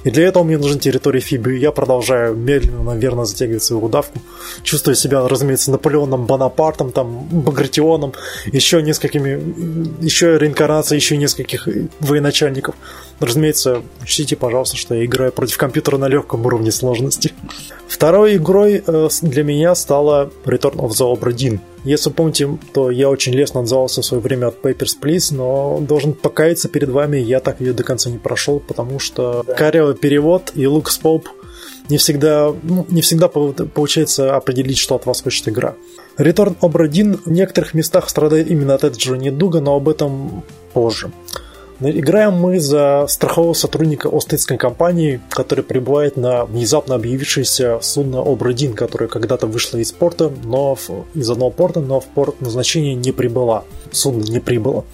[0.04, 1.56] И для этого мне нужна территория Фиби.
[1.56, 4.20] И я продолжаю медленно, наверное, затягивать свою удавку.
[4.62, 8.12] Чувствую себя, разумеется, Наполеоном Бонапартом, там, Багратионом,
[8.44, 11.66] еще несколькими, еще реинкарнацией, еще нескольких
[12.00, 12.74] военачальников.
[13.20, 17.32] Разумеется, учтите, пожалуйста, что я играю против компьютера на легком уровне сложности.
[17.86, 21.60] Второй игрой э, для меня стала Return of the Obra Dinn.
[21.84, 26.14] Если помните, то я очень лестно отзывался в свое время от Papers, Please, но должен
[26.14, 30.66] покаяться перед вами, я так ее до конца не прошел, потому что корявый перевод и
[30.66, 31.28] Лукас Поп
[31.90, 35.74] не всегда, ну, не всегда пол- получается определить, что от вас хочет игра.
[36.16, 40.42] Return Obra Dinn в некоторых местах страдает именно от этого же недуга, но об этом
[40.72, 41.10] позже.
[41.80, 49.08] Играем мы за страхового сотрудника Остинской компании, который прибывает на внезапно объявившееся судно Обрадин, которое
[49.08, 53.64] когда-то вышло из порта, но в- из одного порта, но в порт назначения не прибыла.
[53.90, 54.84] Судно не прибыло.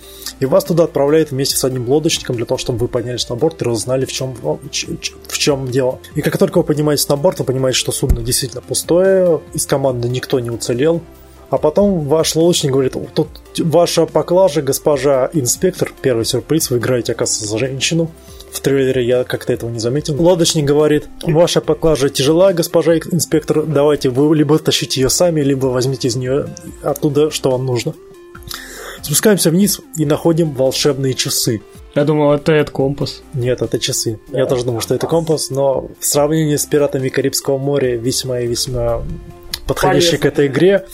[0.41, 3.61] И вас туда отправляют вместе с одним лодочником для того, чтобы вы поднялись на борт
[3.61, 5.99] и разузнали, в чем, в чем дело.
[6.15, 10.09] И как только вы поднимаетесь на борт, вы понимаете, что судно действительно пустое, из команды
[10.09, 11.03] никто не уцелел,
[11.51, 13.29] а потом ваш лодочник говорит, тут
[13.59, 18.11] ваша поклажа, госпожа инспектор, первый сюрприз, вы играете, оказывается, за женщину.
[18.53, 20.21] В трейлере я как-то этого не заметил.
[20.21, 26.09] Лодочник говорит, ваша поклажа тяжела, госпожа инспектор, давайте вы либо тащите ее сами, либо возьмите
[26.09, 26.47] из нее
[26.83, 27.95] оттуда, что вам нужно.
[29.03, 31.63] Спускаемся вниз и находим волшебные часы.
[31.95, 33.23] Я думал, это Эд Компас.
[33.35, 34.21] Нет, это часы.
[34.31, 38.47] Я тоже думал, что это компас, но в сравнении с пиратами Карибского моря весьма и
[38.47, 39.03] весьма
[39.71, 40.85] подходящий к этой игре.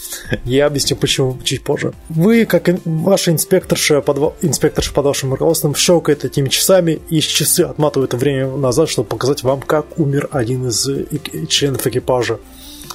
[0.45, 1.95] Я объясню, почему чуть позже.
[2.11, 8.13] Вы, как ваша инспекторша под, инспекторша под вашим руководством, щелкает этими часами, и часы отматывают
[8.13, 11.07] время назад, чтобы показать вам, как умер один из э,
[11.49, 12.39] членов экипажа.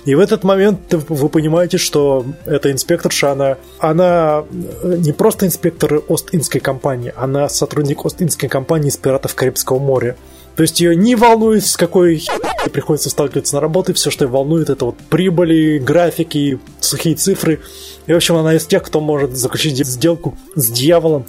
[0.06, 4.44] И в этот момент вы понимаете, что эта инспекторша, она, она
[4.84, 10.16] э, не просто инспектор Ост-Индской компании, она сотрудник Ост-Индской компании из «Пиратов Карибского моря».
[10.56, 12.24] То есть ее не волнует, с какой
[12.72, 17.62] приходится сталкиваться на работе, все, что ее волнует, это вот прибыли, графики, сухие цифры.
[18.08, 21.26] И, в общем, она из тех, кто может заключить сделку с дьяволом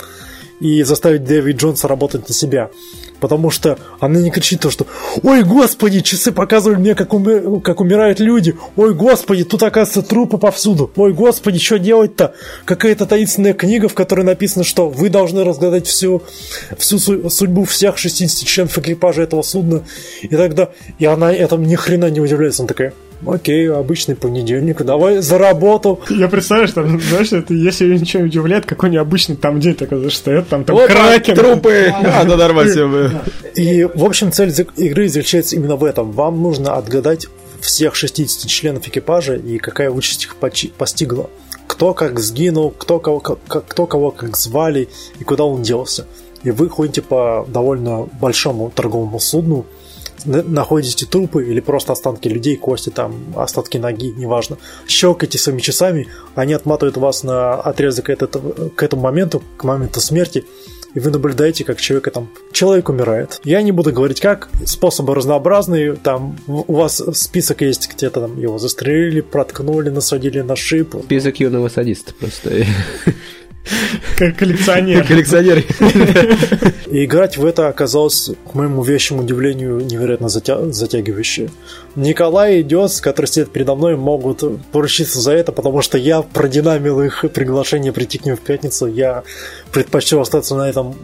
[0.63, 2.71] и заставить Дэви Джонса работать на себя.
[3.19, 4.87] Потому что она не кричит то, что
[5.23, 8.57] «Ой, господи, часы показывают мне, как, уми- как умирают люди!
[8.77, 10.91] Ой, господи, тут, оказывается, трупы повсюду!
[10.97, 12.35] Ой, господи, что делать-то?
[12.65, 16.23] Какая-то таинственная книга, в которой написано, что вы должны разгадать всю,
[16.79, 19.83] всю су- судьбу всех 60 членов экипажа этого судна».
[20.23, 20.71] И тогда...
[20.99, 22.63] И она этому ни хрена не удивляется.
[22.63, 22.93] Она такая
[23.27, 28.29] «Окей, обычный понедельник, давай за работу!» Я представляю, что, знаешь, это, если ее ничего не
[28.29, 31.37] удивляет, какой необычный там день, такой, знаешь, стоят там, там Вот кракен.
[31.37, 31.93] трупы!
[31.93, 33.23] А, ну нормально.
[33.55, 36.11] И, в общем, цель игры заключается именно в этом.
[36.13, 37.27] Вам нужно отгадать
[37.61, 41.31] всех 60 членов экипажа и какая участь их постигла.
[41.69, 44.89] Кто как сгинул, кто кого, как, кто кого как звали
[45.21, 46.07] и куда он делся.
[46.43, 49.65] И вы ходите по довольно большому торговому судну,
[50.25, 54.59] находите трупы или просто останки людей, кости, там, остатки ноги, неважно.
[54.87, 60.45] Щелкайте своими часами, они отматывают вас на отрезок этот- к этому моменту, к моменту смерти,
[60.95, 63.41] и вы наблюдаете, как человек, там, человек умирает.
[63.45, 68.59] Я не буду говорить как, способы разнообразные, там у вас список есть, где-то там его
[68.59, 70.95] застрелили, проткнули, насадили на шип.
[71.05, 72.51] Список юного садиста просто.
[74.17, 75.07] Как коллекционер.
[75.07, 75.65] Коллекционер.
[76.91, 81.51] И играть в это оказалось, к моему вещему удивлению, невероятно затя- затягивающе.
[81.97, 84.43] Николай и Дёс, которые сидят передо мной, могут
[84.73, 88.87] поручиться за это, потому что я продинамил их приглашение прийти к ним в пятницу.
[88.87, 89.23] Я
[89.71, 90.95] предпочел остаться на этом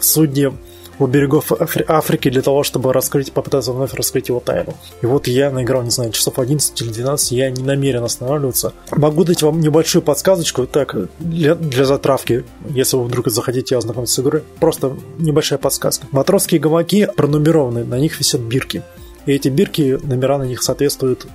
[0.00, 0.52] судне
[0.98, 4.74] у берегов Афри- Африки для того, чтобы раскрыть, попытаться вновь раскрыть его тайну.
[5.02, 8.72] И вот я наиграл, не знаю, часов 11 или 12, я не намерен останавливаться.
[8.92, 14.18] Могу дать вам небольшую подсказочку, так, для, для затравки, если вы вдруг захотите ознакомиться с
[14.20, 14.42] игрой.
[14.60, 16.06] Просто небольшая подсказка.
[16.12, 18.82] Матросские гамаки пронумерованы, на них висят бирки.
[19.26, 21.26] И эти бирки, номера на них соответствуют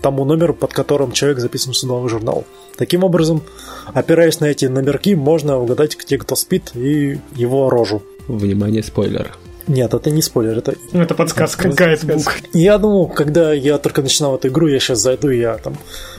[0.00, 2.44] тому номеру, под которым человек записан в судовой журнал.
[2.76, 3.42] Таким образом,
[3.92, 8.02] опираясь на эти номерки, можно угадать, где кто спит и его рожу.
[8.28, 9.36] Внимание, спойлер.
[9.70, 10.74] Нет, это не спойлер, это...
[10.92, 12.34] Ну, это подсказка, гайдбук.
[12.52, 15.76] Я думал, когда я только начинал эту игру, я сейчас зайду, и я там,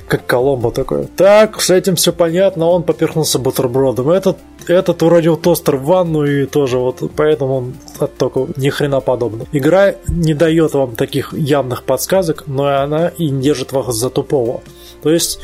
[0.08, 4.10] как Коломбо такой, так, с этим все понятно, он поперхнулся бутербродом.
[4.10, 4.38] Этот,
[4.68, 7.74] этот уронил тостер в ванну, и тоже вот, поэтому он
[8.18, 9.48] только ни хрена подобного.
[9.52, 14.62] Игра не дает вам таких явных подсказок, но она и не держит вас за тупого.
[15.04, 15.40] То есть,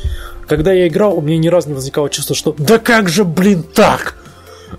[0.47, 3.63] когда я играл, у меня ни разу не возникало чувство, что «Да как же, блин,
[3.63, 4.15] так?»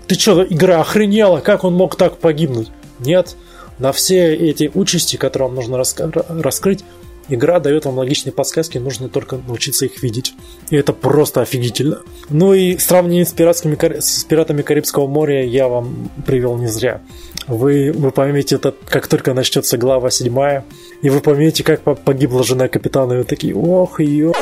[0.07, 1.39] Ты что, игра охренела?
[1.39, 2.69] Как он мог так погибнуть?
[2.99, 3.35] Нет.
[3.77, 6.83] На все эти участи, которые вам нужно раска- раскрыть,
[7.29, 10.33] игра дает вам логичные подсказки, нужно только научиться их видеть.
[10.69, 11.99] И это просто офигительно.
[12.29, 17.01] Ну и сравнение с, пиратскими, с пиратами Карибского моря я вам привел не зря.
[17.47, 20.65] Вы, вы поймете это, как только начнется глава седьмая,
[21.01, 24.33] и вы поймете, как по- погибла жена капитана, и вы такие, ох, ё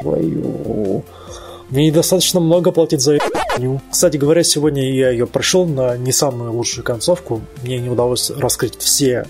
[0.00, 1.04] твою.
[1.70, 3.18] Мне недостаточно много платить за
[3.60, 7.42] эту Кстати говоря, сегодня я ее прошел на не самую лучшую концовку.
[7.62, 9.26] Мне не удалось раскрыть все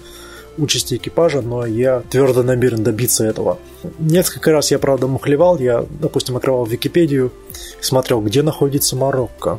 [0.58, 3.58] участи экипажа, но я твердо намерен добиться этого.
[3.98, 5.58] Несколько раз я, правда, мухлевал.
[5.58, 7.32] Я, допустим, открывал Википедию,
[7.80, 9.58] смотрел, где находится Марокко.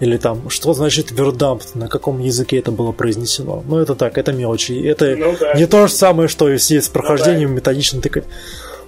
[0.00, 3.64] Или там, что значит вердамп, на каком языке это было произнесено.
[3.66, 4.72] Ну, это так, это мелочи.
[4.86, 5.54] Это Ну да.
[5.54, 8.24] не то же самое, что и с прохождением методично тыкать.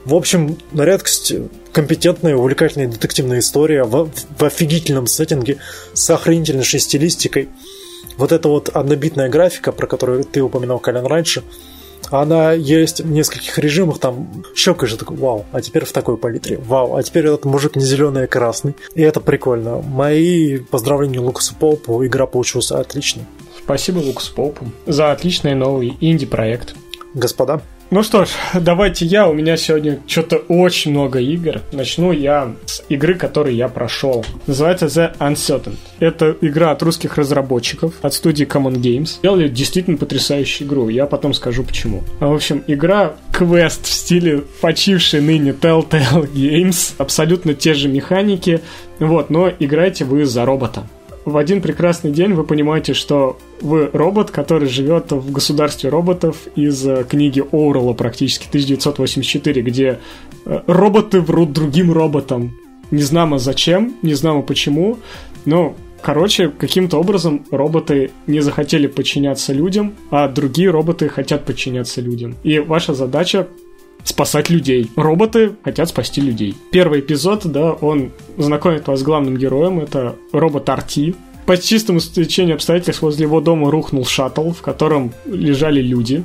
[0.05, 1.33] В общем, на редкость
[1.73, 5.59] компетентная, увлекательная детективная история в, в офигительном сеттинге
[5.93, 7.49] с охренительнейшей стилистикой.
[8.17, 11.43] Вот эта вот однобитная графика, про которую ты упоминал, Колян, раньше,
[12.11, 16.59] она есть в нескольких режимах, там щелкаешь и такой, вау, а теперь в такой палитре,
[16.59, 18.75] вау, а теперь этот мужик не зеленый, а красный.
[18.95, 19.81] И это прикольно.
[19.81, 23.25] Мои поздравления Лукасу Поупу, игра получилась отличной.
[23.63, 26.75] Спасибо Лукас Попу за отличный новый инди-проект.
[27.15, 27.61] Господа,
[27.93, 29.28] Ну что ж, давайте я.
[29.28, 31.61] У меня сегодня что-то очень много игр.
[31.72, 34.24] Начну я с игры, которую я прошел.
[34.47, 35.74] Называется The Uncertain.
[35.99, 39.18] Это игра от русских разработчиков, от студии Common Games.
[39.24, 40.88] Делали действительно потрясающую игру.
[40.88, 42.05] Я потом скажу почему.
[42.20, 46.95] А, В общем, игра квест в стиле почившей ныне Telltale Games.
[46.97, 48.61] Абсолютно те же механики.
[49.01, 50.86] Вот, но играете вы за робота
[51.24, 56.87] в один прекрасный день вы понимаете, что вы робот, который живет в государстве роботов из
[56.87, 60.01] э, книги Оурелла практически 1984, где
[60.45, 62.57] э, роботы врут другим роботам.
[62.91, 64.99] Не знамо зачем, не знамо почему,
[65.45, 72.37] но Короче, каким-то образом роботы не захотели подчиняться людям, а другие роботы хотят подчиняться людям.
[72.43, 73.49] И ваша задача
[74.05, 74.91] спасать людей.
[74.97, 76.57] Роботы хотят спасти людей.
[76.73, 81.15] Первый эпизод, да, он знакомит вас с главным героем, это робот Арти.
[81.47, 86.24] По чистому стечению обстоятельств возле его дома рухнул шаттл, в котором лежали люди.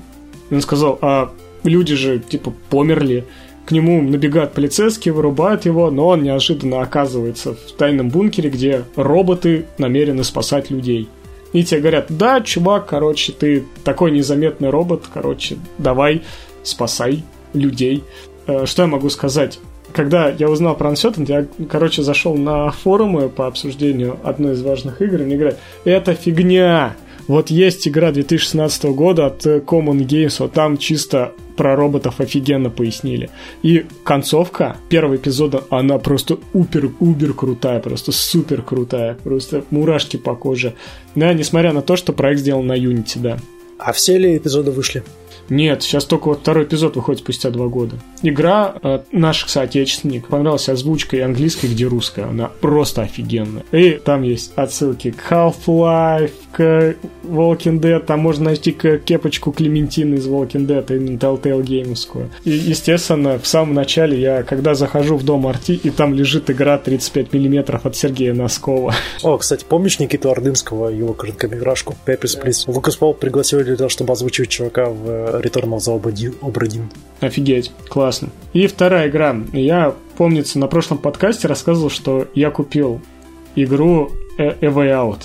[0.51, 1.32] Он сказал, а
[1.63, 3.26] люди же, типа, померли.
[3.66, 9.66] К нему набегают полицейские, вырубают его, но он неожиданно оказывается в тайном бункере, где роботы
[9.80, 11.09] намерены спасать людей.
[11.51, 16.22] И тебе говорят, да, чувак, короче, ты такой незаметный робот, короче, давай,
[16.63, 18.03] спасай людей.
[18.45, 19.59] Э, Что я могу сказать?
[19.96, 25.02] Когда я узнал про Uncertain, я, короче, зашел на форумы по обсуждению одной из важных
[25.02, 26.98] игр, и мне говорят, это фигня!
[27.30, 33.30] Вот есть игра 2016 года от Common Games, вот там чисто про роботов офигенно пояснили.
[33.64, 40.74] И концовка первого эпизода, она просто упер-убер крутая, просто супер крутая, просто мурашки по коже.
[41.16, 43.38] Да, несмотря на то, что проект сделан на Unity, да.
[43.80, 45.04] а все ли эпизоды вышли?
[45.50, 47.98] Нет, сейчас только вот второй эпизод выходит спустя два года.
[48.22, 50.28] Игра э, наш соотечественник.
[50.28, 52.26] Понравилась озвучка и английская, где русская.
[52.26, 53.64] Она просто офигенная.
[53.72, 57.99] И там есть отсылки к Half-Life, к Walking Dead.
[57.99, 62.30] Там можно найти кепочку Клементины из Walking Dead, именно Telltale Game'овскую.
[62.45, 66.78] И, естественно, в самом начале я, когда захожу в дом Арти, и там лежит игра
[66.78, 68.93] 35 миллиметров от Сергея Носкова.
[69.24, 72.64] О, кстати, помнишь Никиту Ордынского, его короткометражку Papers, Please?
[72.68, 76.68] Лукас Пол пригласил для того, чтобы озвучивать чувака в э, Return of the Obra- Obra
[76.68, 76.86] Dinn.
[77.20, 78.30] Офигеть, классно.
[78.53, 79.36] И вторая игра.
[79.51, 83.01] Я, помнится, на прошлом подкасте рассказывал, что я купил
[83.58, 85.20] игру A Way Out.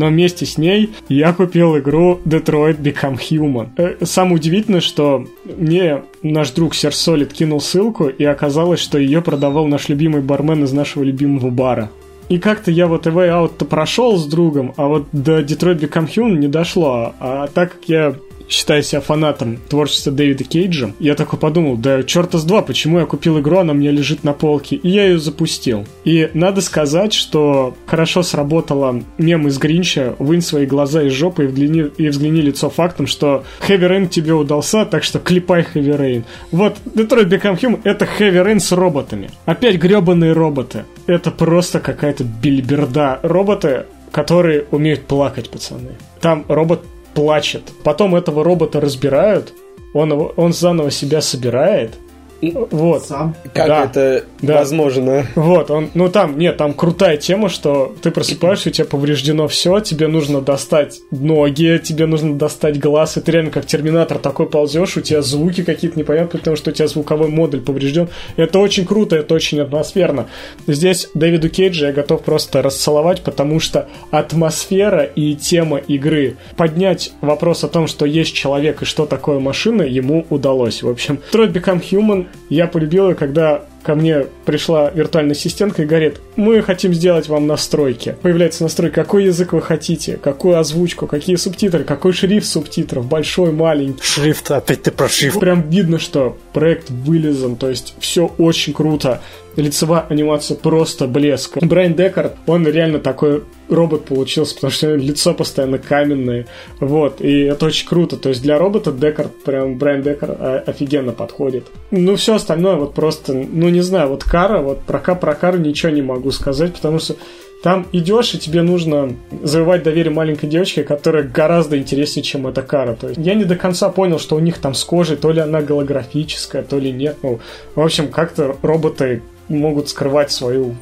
[0.00, 3.68] Но вместе с ней я купил игру Detroit Become Human.
[3.76, 9.20] Э, Самое удивительное, что мне наш друг Сер Солид кинул ссылку, и оказалось, что ее
[9.20, 11.90] продавал наш любимый бармен из нашего любимого бара.
[12.30, 16.08] И как-то я вот A Way Out-то прошел с другом, а вот до Detroit Become
[16.08, 17.12] Human не дошло.
[17.20, 18.14] А так как я
[18.50, 23.06] считаю себя фанатом творчества Дэвида Кейджа, я такой подумал, да черта с два, почему я
[23.06, 25.86] купил игру, она у меня лежит на полке, и я ее запустил.
[26.04, 31.46] И надо сказать, что хорошо сработала мем из Гринча «Вынь свои глаза из жопы и
[31.46, 36.24] взгляни, и взгляни лицо фактом, что Heavy Rain тебе удался, так что клепай Heavy Rain».
[36.50, 39.30] Вот Detroit Become Human— это Heavy Rain с роботами.
[39.44, 40.84] Опять гребаные роботы.
[41.06, 43.20] Это просто какая-то бильберда.
[43.22, 45.92] Роботы, которые умеют плакать, пацаны.
[46.20, 46.82] Там робот
[47.14, 47.62] плачет.
[47.84, 49.52] Потом этого робота разбирают,
[49.92, 51.94] он, он заново себя собирает.
[52.42, 53.04] Вот.
[53.04, 53.34] Сам.
[53.52, 53.84] Как Да.
[53.84, 54.54] это Да.
[54.54, 55.26] возможно?
[55.34, 59.80] Вот, он, ну там, нет, там крутая тема, что ты просыпаешься, у тебя повреждено все,
[59.80, 64.96] тебе нужно достать ноги, тебе нужно достать глаз, и ты реально как терминатор такой ползешь,
[64.96, 68.08] у тебя звуки какие-то непонятные, потому что у тебя звуковой модуль поврежден.
[68.36, 70.26] Это очень круто, это очень атмосферно.
[70.66, 77.64] Здесь Дэвиду Кейджа я готов просто расцеловать, потому что атмосфера и тема игры, поднять вопрос
[77.64, 80.82] о том, что есть человек и что такое машина, ему удалось.
[80.82, 85.86] В общем, Detroit Become Human я полюбил ее, когда ко мне пришла виртуальная ассистентка и
[85.86, 88.16] говорит, мы хотим сделать вам настройки.
[88.22, 94.02] Появляется настройка, какой язык вы хотите, какую озвучку, какие субтитры, какой шрифт субтитров, большой, маленький.
[94.02, 95.40] Шрифт, опять ты про шрифт.
[95.40, 99.22] Прям видно, что проект вылезан, то есть все очень круто.
[99.56, 101.58] Лицевая анимация просто блеск.
[101.60, 106.46] Брайан Декард, он реально такой робот получился, потому что лицо постоянно каменное.
[106.78, 108.16] Вот, и это очень круто.
[108.16, 111.66] То есть для робота Декард, прям Брайан Декард офигенно подходит.
[111.90, 115.90] Ну, все остальное вот просто, ну, не знаю, вот Кара, вот про, про Кару ничего
[115.90, 117.16] не могу сказать, потому что
[117.62, 122.94] там идешь, и тебе нужно завоевать доверие маленькой девочки, которая гораздо интереснее, чем эта кара.
[122.94, 125.40] То есть я не до конца понял, что у них там с кожей, то ли
[125.40, 127.18] она голографическая, то ли нет.
[127.22, 127.40] Ну,
[127.74, 130.74] в общем, как-то роботы могут скрывать свою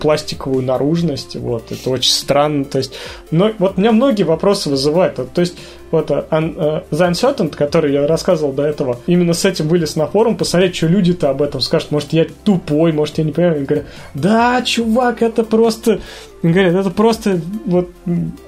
[0.00, 2.94] пластиковую наружность, вот, это очень странно, то есть,
[3.30, 5.56] но вот меня многие вопросы вызывают, то есть,
[5.94, 10.36] вот э, The Uncertain, который я рассказывал до этого, именно с этим вылез на форум,
[10.36, 13.86] посмотреть, что люди-то об этом скажут, может, я тупой, может, я не понимаю, Они говорят,
[14.14, 16.00] да, чувак, это просто,
[16.42, 17.90] говорят, это просто вот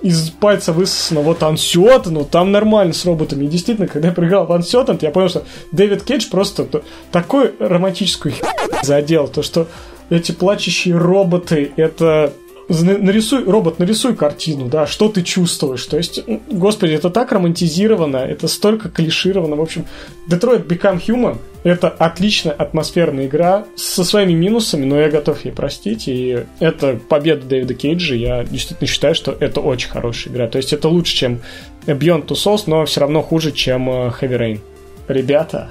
[0.02, 4.46] из пальца высосано, вот Uncertain, ну, там нормально с роботами, и действительно, когда я проиграл
[4.46, 6.66] в Uncertain, я понял, что Дэвид Кейдж просто
[7.12, 8.34] такой романтическую
[8.82, 9.66] задел, то, что
[10.10, 12.32] эти плачущие роботы, это
[12.68, 15.84] нарисуй, робот, нарисуй картину, да, что ты чувствуешь.
[15.86, 19.56] То есть, господи, это так романтизировано, это столько клишировано.
[19.56, 19.86] В общем,
[20.28, 26.06] Detroit Become Human это отличная атмосферная игра со своими минусами, но я готов ей простить.
[26.06, 28.14] И это победа Дэвида Кейджа.
[28.14, 30.46] Я действительно считаю, что это очень хорошая игра.
[30.46, 31.40] То есть это лучше, чем
[31.86, 34.60] Beyond Two Souls, но все равно хуже, чем э, Heavy Rain.
[35.08, 35.70] Ребята,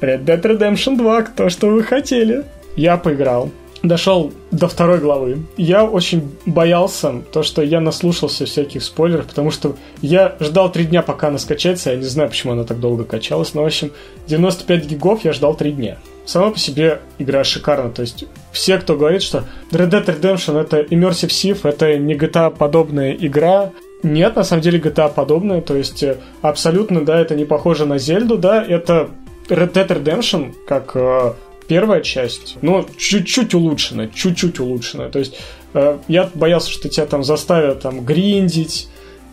[0.00, 2.44] Red Dead Redemption 2, то, что вы хотели.
[2.76, 3.50] Я поиграл.
[3.82, 5.38] Дошел до второй главы.
[5.56, 11.00] Я очень боялся, то, что я наслушался всяких спойлеров, потому что я ждал три дня,
[11.02, 11.90] пока она скачается.
[11.90, 13.90] Я не знаю, почему она так долго качалась, но, в общем,
[14.26, 15.96] 95 гигов я ждал три дня.
[16.26, 17.90] Сама по себе игра шикарна.
[17.90, 23.16] То есть все, кто говорит, что Red Dead Redemption это Immersive Civ, это не GTA-подобная
[23.18, 23.72] игра,
[24.02, 27.98] нет, на самом деле GTA подобная, то есть э, абсолютно, да, это не похоже на
[27.98, 29.10] Зельду, да, это
[29.48, 31.32] Red Dead Redemption, как э,
[31.70, 35.38] первая часть, но чуть-чуть улучшенная, чуть-чуть улучшенная, то есть
[35.72, 38.88] э, я боялся, что тебя там заставят там гриндить,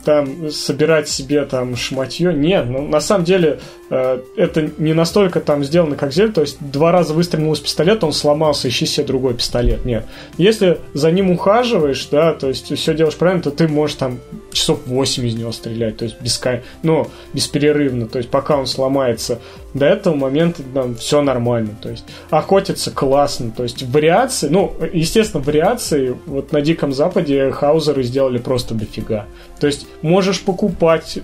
[0.06, 2.32] там собирать себе там шматье.
[2.32, 3.60] Нет, ну на самом деле
[3.90, 6.32] э, это не настолько там сделано, как Зель.
[6.32, 9.84] То есть два раза выстрелил из пистолета, он сломался, ищи себе другой пистолет.
[9.84, 10.06] Нет.
[10.38, 14.20] Если за ним ухаживаешь, да, то есть все делаешь правильно, то ты можешь там
[14.58, 16.42] часов 8 из него стрелять, то есть без,
[16.84, 19.40] ну, бесперерывно, то есть пока он сломается.
[19.74, 25.44] До этого момента там все нормально, то есть охотиться классно, то есть вариации, ну, естественно,
[25.44, 29.26] вариации вот на Диком Западе хаузеры сделали просто дофига.
[29.60, 31.20] То есть можешь покупать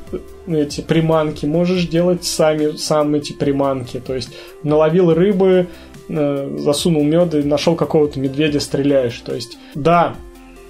[0.47, 3.99] эти приманки, можешь делать сами, сам эти приманки.
[3.99, 4.29] То есть
[4.63, 5.67] наловил рыбы,
[6.09, 9.19] э, засунул мед и нашел какого-то медведя, стреляешь.
[9.19, 10.15] То есть, да,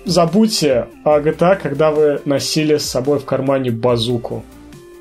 [0.06, 4.44] забудьте о GTA, когда вы носили с собой в кармане базуку.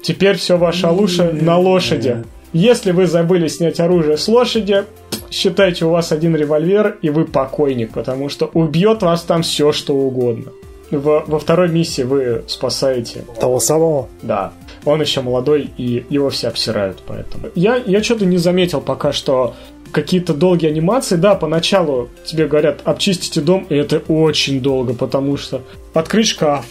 [0.03, 2.25] Теперь все ваше оружие на лошади.
[2.53, 4.85] Если вы забыли снять оружие с лошади,
[5.31, 9.95] считайте, у вас один револьвер, и вы покойник, потому что убьет вас там все, что
[9.95, 10.53] угодно.
[10.91, 14.09] Во, во второй миссии вы спасаете Того самого?
[14.23, 14.53] да.
[14.85, 17.47] Он еще молодой, и его все обсирают, поэтому.
[17.55, 19.55] Я, я что-то не заметил пока, что
[19.93, 21.17] какие-то долгие анимации.
[21.17, 25.63] Да, поначалу тебе говорят, обчистите дом, и это очень долго, потому что
[25.95, 26.67] открыть шкаф,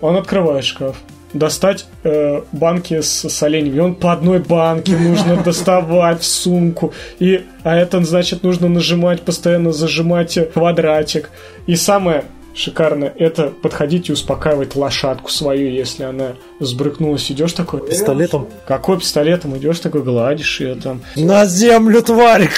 [0.00, 0.96] он открывает шкаф,
[1.32, 3.76] достать э, банки с, с оленями.
[3.76, 6.92] И он по одной банке нужно доставать в сумку.
[7.18, 11.30] И, а это, значит, нужно нажимать, постоянно зажимать квадратик.
[11.66, 12.24] И самое
[12.56, 17.30] шикарно это подходить и успокаивать лошадку свою, если она сбрыкнулась.
[17.30, 17.86] Идешь такой...
[17.86, 18.48] Пистолетом.
[18.66, 19.56] Какой пистолетом?
[19.56, 21.02] Идешь такой, гладишь ее там.
[21.14, 22.48] На землю, тварь!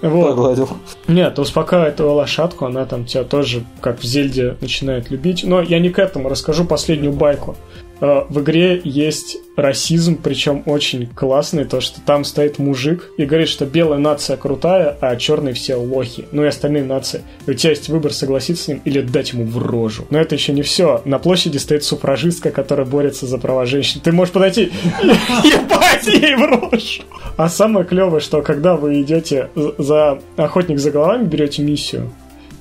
[0.00, 0.28] Вот.
[0.28, 0.68] Погладил.
[1.08, 5.42] Нет, успокаивает твою лошадку, она там тебя тоже, как в Зельде, начинает любить.
[5.42, 7.56] Но я не к этому, расскажу последнюю байку.
[8.00, 13.48] Э, В игре есть расизм, причем очень классный, то, что там стоит мужик и говорит,
[13.48, 16.26] что белая нация крутая, а черные все лохи.
[16.30, 17.22] Ну и остальные нации.
[17.46, 20.06] И у тебя есть выбор, согласиться с ним или дать ему в рожу.
[20.10, 21.02] Но это еще не все.
[21.04, 24.00] На площади стоит суфражистка, которая борется за права женщин.
[24.00, 24.70] Ты можешь подойти
[25.02, 27.02] ебать ей в рожу.
[27.36, 32.10] А самое клевое, что когда вы идете за охотник за головами, берете миссию,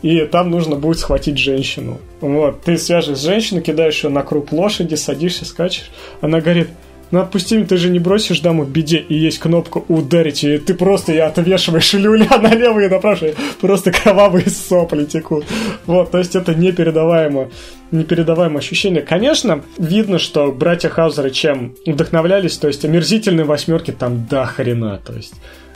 [0.02, 2.00] и там нужно будет схватить женщину.
[2.22, 5.90] Вот, ты свяжешь женщину, кидаешь ее на круг лошади, садишься, скачешь.
[6.22, 6.70] Она говорит,
[7.12, 10.58] ну отпусти меня, ты же не бросишь даму в беде, и есть кнопка ударить, и
[10.58, 13.30] ты просто ее отвешиваешь люля налево и направо,
[13.62, 15.46] просто кровавые сопли текут.
[15.86, 17.50] Вот, то есть это непередаваемо,
[17.92, 19.02] непередаваемое ощущение.
[19.02, 25.14] Конечно, видно, что братья Хаузеры чем вдохновлялись, то есть омерзительные восьмерки там до хрена, то
[25.14, 25.34] есть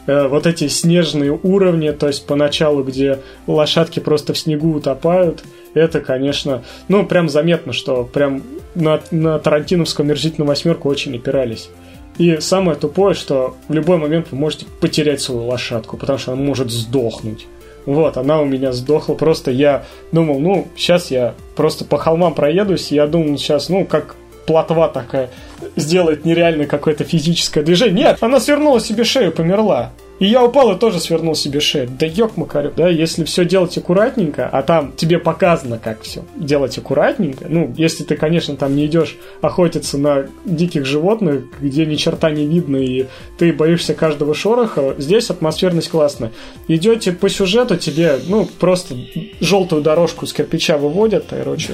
[0.08, 5.44] вот эти снежные уровни, то есть поначалу, где лошадки просто в снегу утопают,
[5.74, 8.44] это, конечно, ну, прям заметно, что прям
[8.76, 11.70] на, на Тарантиновскую мерзительную восьмерку очень опирались.
[12.18, 16.42] И самое тупое, что в любой момент вы можете потерять свою лошадку, потому что она
[16.42, 17.48] может сдохнуть.
[17.86, 19.16] Вот, она у меня сдохла.
[19.16, 22.92] Просто я думал, ну, сейчас я просто по холмам проедусь.
[22.92, 24.16] Я думал, сейчас, ну, как
[24.52, 25.30] плотва такая,
[25.78, 28.06] сделает нереальное какое-то физическое движение.
[28.06, 29.92] Нет, она свернула себе шею, померла.
[30.20, 31.90] И я упал и тоже свернул себе шею.
[32.00, 36.78] Да ёк макарю, да, если все делать аккуратненько, а там тебе показано, как все делать
[36.78, 42.30] аккуратненько, ну, если ты, конечно, там не идешь охотиться на диких животных, где ни черта
[42.30, 43.08] не видно, и
[43.40, 46.32] ты боишься каждого шороха, здесь атмосферность классная.
[46.68, 48.96] Идете по сюжету, тебе, ну, просто
[49.40, 51.74] желтую дорожку с кирпича выводят, короче,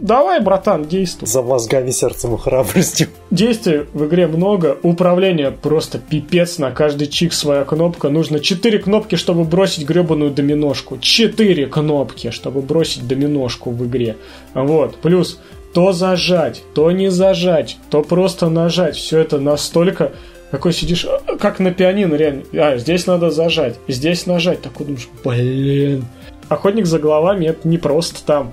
[0.00, 1.28] Давай, братан, действуй.
[1.28, 3.08] За мозгами, сердцем и храбростью.
[3.30, 8.08] Действий в игре много, управление просто пипец, на каждый чик своя кнопка.
[8.08, 10.98] Нужно 4 кнопки, чтобы бросить гребаную доминошку.
[10.98, 14.16] 4 кнопки, чтобы бросить доминошку в игре.
[14.52, 15.38] Вот, плюс
[15.72, 18.96] то зажать, то не зажать, то просто нажать.
[18.96, 20.12] Все это настолько
[20.50, 22.42] такой сидишь, а, как на пианино, реально.
[22.52, 24.62] А, здесь надо зажать, здесь нажать.
[24.62, 26.04] Такой думаешь, блин.
[26.48, 28.52] Охотник за головами это не просто там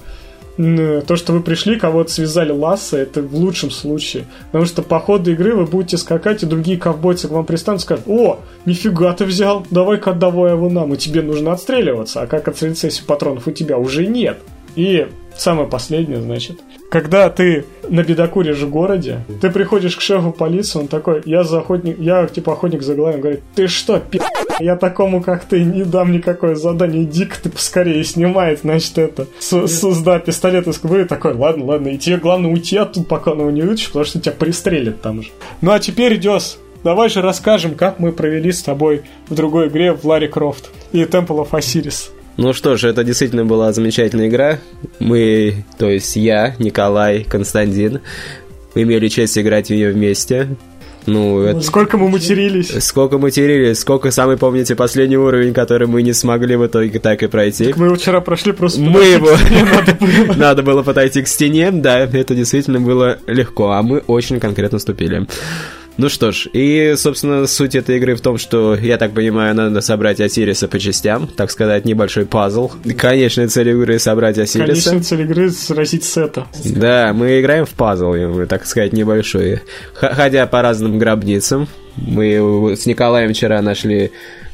[0.58, 4.26] то, что вы пришли, кого-то связали ласса, это в лучшем случае.
[4.48, 7.84] Потому что по ходу игры вы будете скакать, и другие ковбойцы к вам пристанут и
[7.84, 12.22] скажут, о, нифига ты взял, давай-ка отдавай его нам, и тебе нужно отстреливаться.
[12.22, 14.38] А как отстрелиться, если патронов у тебя уже нет?
[14.76, 20.80] И самое последнее, значит, когда ты на бедокуре же городе, ты приходишь к шефу полиции,
[20.80, 24.22] он такой, я за охотник, я типа охотник за головами, говорит, ты что, пи***,
[24.60, 30.02] я такому, как ты, не дам никакое задание, иди-ка ты поскорее снимает, значит, это, с,
[30.04, 33.52] да, пистолет из кобуры, такой, ладно, ладно, и тебе главное уйти оттуда, пока он его
[33.52, 35.30] не вытащит, потому что тебя пристрелят там же.
[35.62, 39.94] Ну а теперь, Дес, давай же расскажем, как мы провели с тобой в другой игре
[39.94, 42.10] в Ларри Крофт и Temple of Osiris.
[42.38, 44.60] Ну что ж, это действительно была замечательная игра.
[45.00, 48.00] Мы, то есть я, Николай, Константин,
[48.74, 50.48] имели честь играть в нее вместе.
[51.06, 51.62] Ну, это...
[51.62, 52.72] Сколько мы матерились.
[52.84, 57.28] Сколько матерились, сколько, самый помните, последний уровень, который мы не смогли в итоге так и
[57.28, 57.66] пройти.
[57.66, 58.82] Так мы его вчера прошли просто...
[58.82, 59.30] Мы его...
[60.36, 65.28] Надо было подойти к стене, да, это действительно было легко, а мы очень конкретно ступили.
[66.02, 69.82] Ну что ж, и, собственно, суть этой игры в том, что, я так понимаю, надо
[69.82, 72.72] собрать Осириса по частям, так сказать, небольшой пазл.
[72.98, 74.66] Конечная цель игры— собрать Осириса.
[74.66, 76.48] Конечная цель игры— сразить сета.
[76.66, 78.16] Да, мы играем в пазл,
[78.50, 79.60] так сказать, небольшой.
[79.94, 84.12] Ходя по разным гробницам, мы с Николаем вчера нашли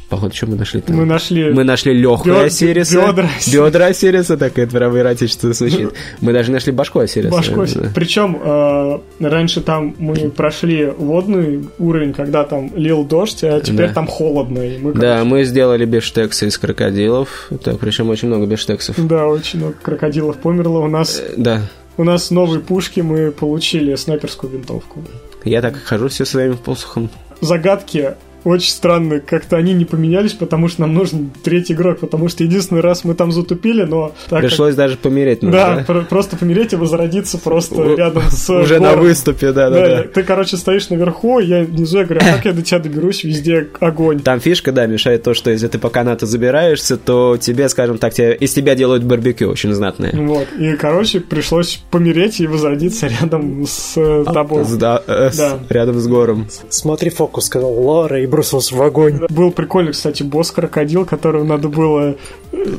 [0.09, 0.95] Походу, что мы нашли там?
[0.95, 1.51] Мы нашли...
[1.51, 3.07] Мы нашли легкую Бед- Осириса.
[3.07, 5.89] бедра Бедра Осириса, так это прямо эротично звучит.
[6.21, 7.29] Мы даже нашли башку Осириса.
[7.35, 7.65] Башку.
[7.93, 13.93] Причем э, раньше там мы прошли водный уровень, когда там лил дождь, а теперь Да.
[13.95, 14.61] там холодно.
[14.61, 17.49] и мы, Да, мы сделали бештексы из крокодилов.
[17.63, 18.95] Так, причем очень много бештексов.
[19.05, 20.79] Да, очень много крокодилов померло.
[20.79, 21.63] У нас, Да.
[21.97, 25.03] у нас новые пушки, мы получили снайперскую винтовку.
[25.43, 27.09] Я так и хожу все своим посохом.
[27.41, 28.13] Загадки
[28.47, 32.81] очень странно, как-то они не поменялись, потому что нам нужен третий игрок, потому что единственный
[32.81, 34.13] раз мы там затупили, но...
[34.29, 35.41] Так как- Пришлось даже помереть.
[35.43, 39.03] нам, Да, про- просто помереть и возродиться просто У- рядом с Уже на гором.
[39.05, 40.03] выступе, да, да, да.
[40.03, 43.67] Ты, короче, стоишь наверху, я внизу, я говорю, а как я до тебя доберусь, везде
[43.79, 44.19] огонь.
[44.19, 48.13] Там фишка, да, мешает то, что если ты по канату забираешься, то тебе, скажем так,
[48.13, 50.11] тебе, из тебя делают барбекю очень знатное.
[50.13, 54.63] Вот, и, короче, пришлось помереть и возродиться рядом с э, тобой.
[54.65, 55.59] С- да, э, Да.
[55.69, 56.47] рядом с гором.
[56.69, 59.19] Смотри, фокус, сказал Лара и бросился в огонь.
[59.29, 62.15] Был прикольный, кстати, босс-крокодил, которого надо было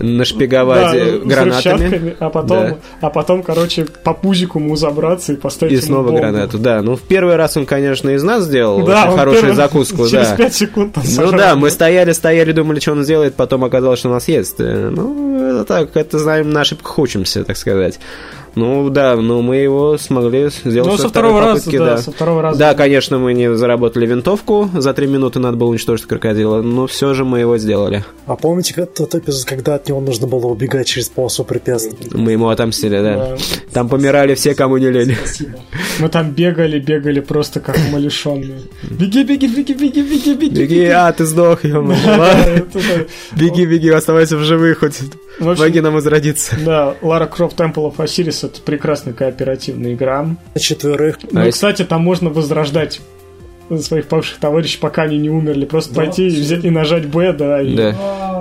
[0.00, 2.16] Нашпиговать да, э, с гранатами.
[2.20, 2.76] а потом, Да.
[3.00, 6.18] а потом, короче, по пузику ему забраться и поставить И ему снова бомбу.
[6.18, 6.80] гранату, да.
[6.82, 10.28] Ну, в первый раз он, конечно, из нас сделал Да, очень хорошую первый- закуску, через
[10.28, 10.36] да.
[10.36, 11.38] 5 секунд он Ну сожрал.
[11.40, 14.61] да, мы стояли, стояли, думали, что он сделает, потом оказалось, что нас ест.
[14.61, 17.98] Э, Ну, это так, это знаем, на ошибках учимся, так сказать.
[18.59, 22.11] Ну да, но мы его смогли сделать Ну, со со второго раза, попытки, да, со
[22.11, 22.59] второго раза.
[22.59, 27.14] Да, конечно, мы не заработали винтовку, за три минуты надо было уничтожить крокодила, но все
[27.14, 28.04] же мы его сделали.
[28.26, 32.11] А помните как тот эпизод, когда от него нужно было убегать через полосу препятствий?
[32.12, 33.14] Мы ему отомстили, да.
[33.14, 33.36] Да.
[33.72, 35.16] Там помирали все, кому не лень.
[36.00, 38.62] Мы там бегали, бегали просто как умалишенные.
[38.90, 40.61] Беги, беги, беги, беги, беги, беги.
[40.61, 44.98] Беги, а, ты сдох, Беги, беги, оставайся в живых, хоть
[45.38, 46.56] помоги нам возродиться.
[46.64, 50.26] Да, Лара Крофт Temple of Osiris это прекрасная кооперативная игра.
[50.55, 51.18] На четверых.
[51.30, 53.01] Ну, если- кстати, там можно возрождать
[53.80, 55.66] своих павших товарищей, пока они не умерли.
[55.66, 57.61] Просто пойти и, взять, и нажать Б, да.
[57.61, 57.94] И, Да.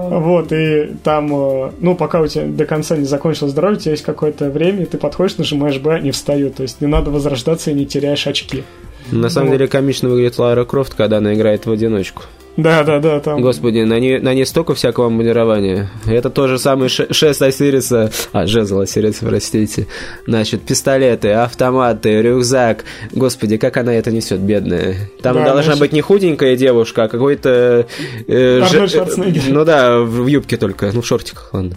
[0.10, 3.92] Вот, и там, э, ну, пока у тебя до конца не закончилось здоровье, у тебя
[3.92, 6.56] есть какое-то время, и ты подходишь, нажимаешь Б, они встают.
[6.56, 8.64] То есть не надо возрождаться и не теряешь очки.
[9.12, 9.58] На самом Вот.
[9.58, 12.24] деле комично выглядит Лара Крофт, когда она играет в одиночку.
[12.58, 13.40] Да, да, да, там.
[13.42, 15.90] Господи, на ней, на ней столько всякого моделирования.
[16.08, 19.86] Это тот же самый ше- шест Осириса, а, жезл Осириса, простите.
[20.26, 22.84] Значит, пистолеты, автоматы, рюкзак.
[23.12, 24.96] Господи, как она это несет, бедная.
[25.22, 27.86] Там Да, должна значит- быть не худенькая девушка, а какой-то...
[28.28, 29.44] э, же- Шварценеггер.
[29.50, 31.76] Ну да, в, в юбке только, ну в шортиках, ладно.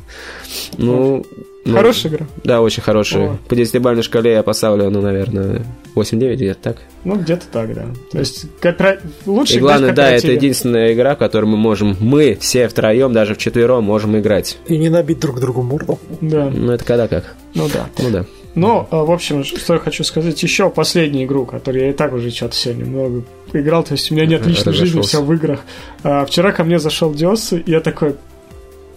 [0.79, 1.25] Ну...
[1.65, 2.27] ну, Хорошая игра.
[2.45, 3.31] Да, очень хорошая.
[3.33, 3.39] О.
[3.49, 6.77] По десятибалльной шкале я поставлю, ну, наверное, 8-9 где-то так.
[7.05, 7.87] Ну, где-то так, да.
[8.11, 11.97] То есть, коопера- лучше И играть главное, да, это единственная игра, в которой мы можем,
[12.01, 14.59] мы все втроем, даже вчетвером можем играть.
[14.67, 15.99] И не набить друг другу морду.
[16.21, 17.35] Да, Ну, это когда как.
[17.55, 17.87] ну да.
[17.99, 18.25] Ну да.
[18.57, 22.13] Ну, а, в общем, что я хочу сказать, еще последнюю игру, которую я и так
[22.13, 25.09] уже что-то сегодня много играл, то есть у меня нет личной жизни, Разошелся.
[25.09, 25.61] все в играх.
[26.03, 28.17] А, вчера ко мне зашел Дес, и я такой,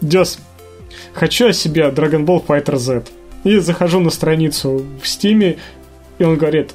[0.01, 0.39] Дес,
[1.13, 3.03] хочу я себе Dragon Ball Fighter Z.
[3.43, 5.57] И захожу на страницу в Стиме,
[6.17, 6.71] и он говорит,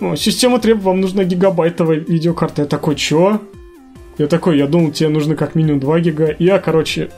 [0.00, 2.62] «Ну, система требует, вам нужна гигабайтовая видеокарта.
[2.62, 3.40] Я такой, чё?
[4.18, 6.34] Я такой, я думал, тебе нужно как минимум 2 гига.
[6.38, 7.10] Я, короче,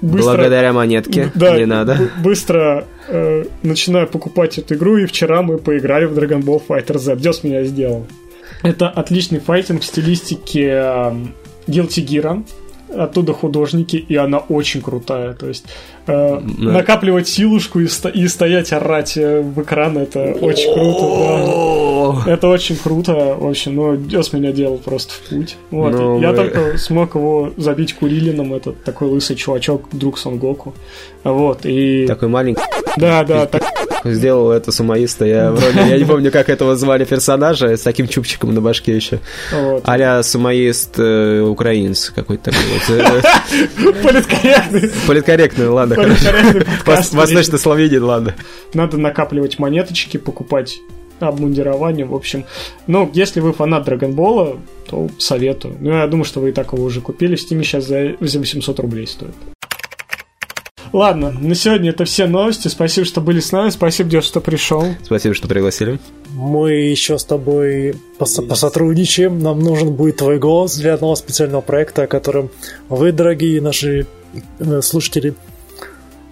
[0.00, 0.32] быстро...
[0.32, 1.30] Благодаря монетке.
[1.34, 2.10] Да, Не надо.
[2.22, 7.16] быстро э, начинаю покупать эту игру, и вчера мы поиграли в Dragon Ball Fighter Z.
[7.16, 8.06] Дес меня сделал.
[8.62, 11.34] Это отличный файтинг в стилистике эм,
[11.66, 12.44] Guilty Gear.
[12.96, 15.34] Оттуда художники, и она очень крутая.
[15.34, 15.66] То есть
[16.06, 22.22] э, накапливать силушку и, сто- и стоять орать э, в экран это очень круто.
[22.26, 22.32] да.
[22.32, 23.36] Это очень круто.
[23.38, 25.56] В общем, ну, Дес меня делал просто в путь.
[25.70, 25.92] Вот.
[25.92, 30.74] Ну, Я мы- только смог его забить Курилином, этот такой лысый чувачок, друг Сон Гоку.
[31.24, 32.06] Вот, и...
[32.06, 32.60] Такой маленький
[32.98, 33.62] Да, да, так,
[34.04, 35.24] сделал это сумоиста.
[35.24, 39.20] Я вроде, я не помню, как этого звали персонажа, с таким чубчиком на башке еще.
[39.52, 39.82] вот.
[39.86, 42.90] а сумоист э, украинец какой-то такой вот.
[42.90, 47.14] Э, Политкорректный, Политкорректный, ладно, Вос- подкаст.
[47.14, 48.34] Восточно-славянин, ладно.
[48.72, 50.78] Надо накапливать монеточки, покупать
[51.20, 52.44] обмундирование, в общем.
[52.86, 55.76] Ну, если вы фанат Драгонбола, то советую.
[55.80, 57.36] Ну, я думаю, что вы и так его уже купили.
[57.36, 59.34] В Стиме сейчас за за 800 рублей стоит.
[60.92, 62.68] Ладно, на сегодня это все новости.
[62.68, 63.70] Спасибо, что были с нами.
[63.70, 64.84] Спасибо, Дед, что пришел.
[65.02, 65.98] Спасибо, что пригласили.
[66.34, 69.40] Мы еще с тобой пос- посотрудничаем.
[69.40, 72.50] Нам нужен будет твой голос для одного специального проекта, о котором
[72.88, 74.06] вы, дорогие наши
[74.60, 74.80] э,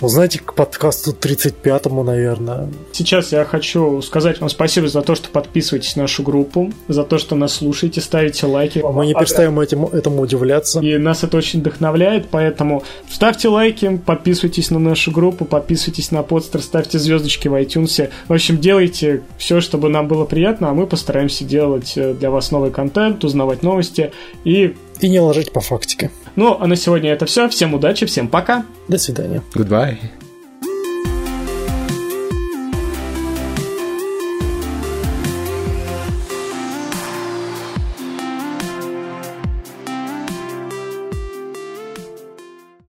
[0.03, 2.69] слушатели, узнаете к подкасту 35-му, наверное.
[2.93, 7.19] Сейчас я хочу сказать вам спасибо за то, что подписываетесь на нашу группу, за то,
[7.19, 8.83] что нас слушаете, ставите лайки.
[8.85, 10.81] Мы не перестаем этим, этому удивляться.
[10.81, 16.63] И нас это очень вдохновляет, поэтому ставьте лайки, подписывайтесь на нашу группу, подписывайтесь на подстер,
[16.63, 18.11] ставьте звездочки в iTunes.
[18.29, 22.51] В общем, делайте все, чтобы нам было приятно, а мы постараемся делать э, для вас
[22.51, 24.13] новый контент, узнавать новости.
[24.45, 26.11] И, И не ложить по фактике.
[26.37, 27.49] Ну, а на сегодня это все.
[27.49, 28.65] Всем удачи, всем пока!
[28.89, 29.43] До свидания.
[29.55, 29.97] Goodbye.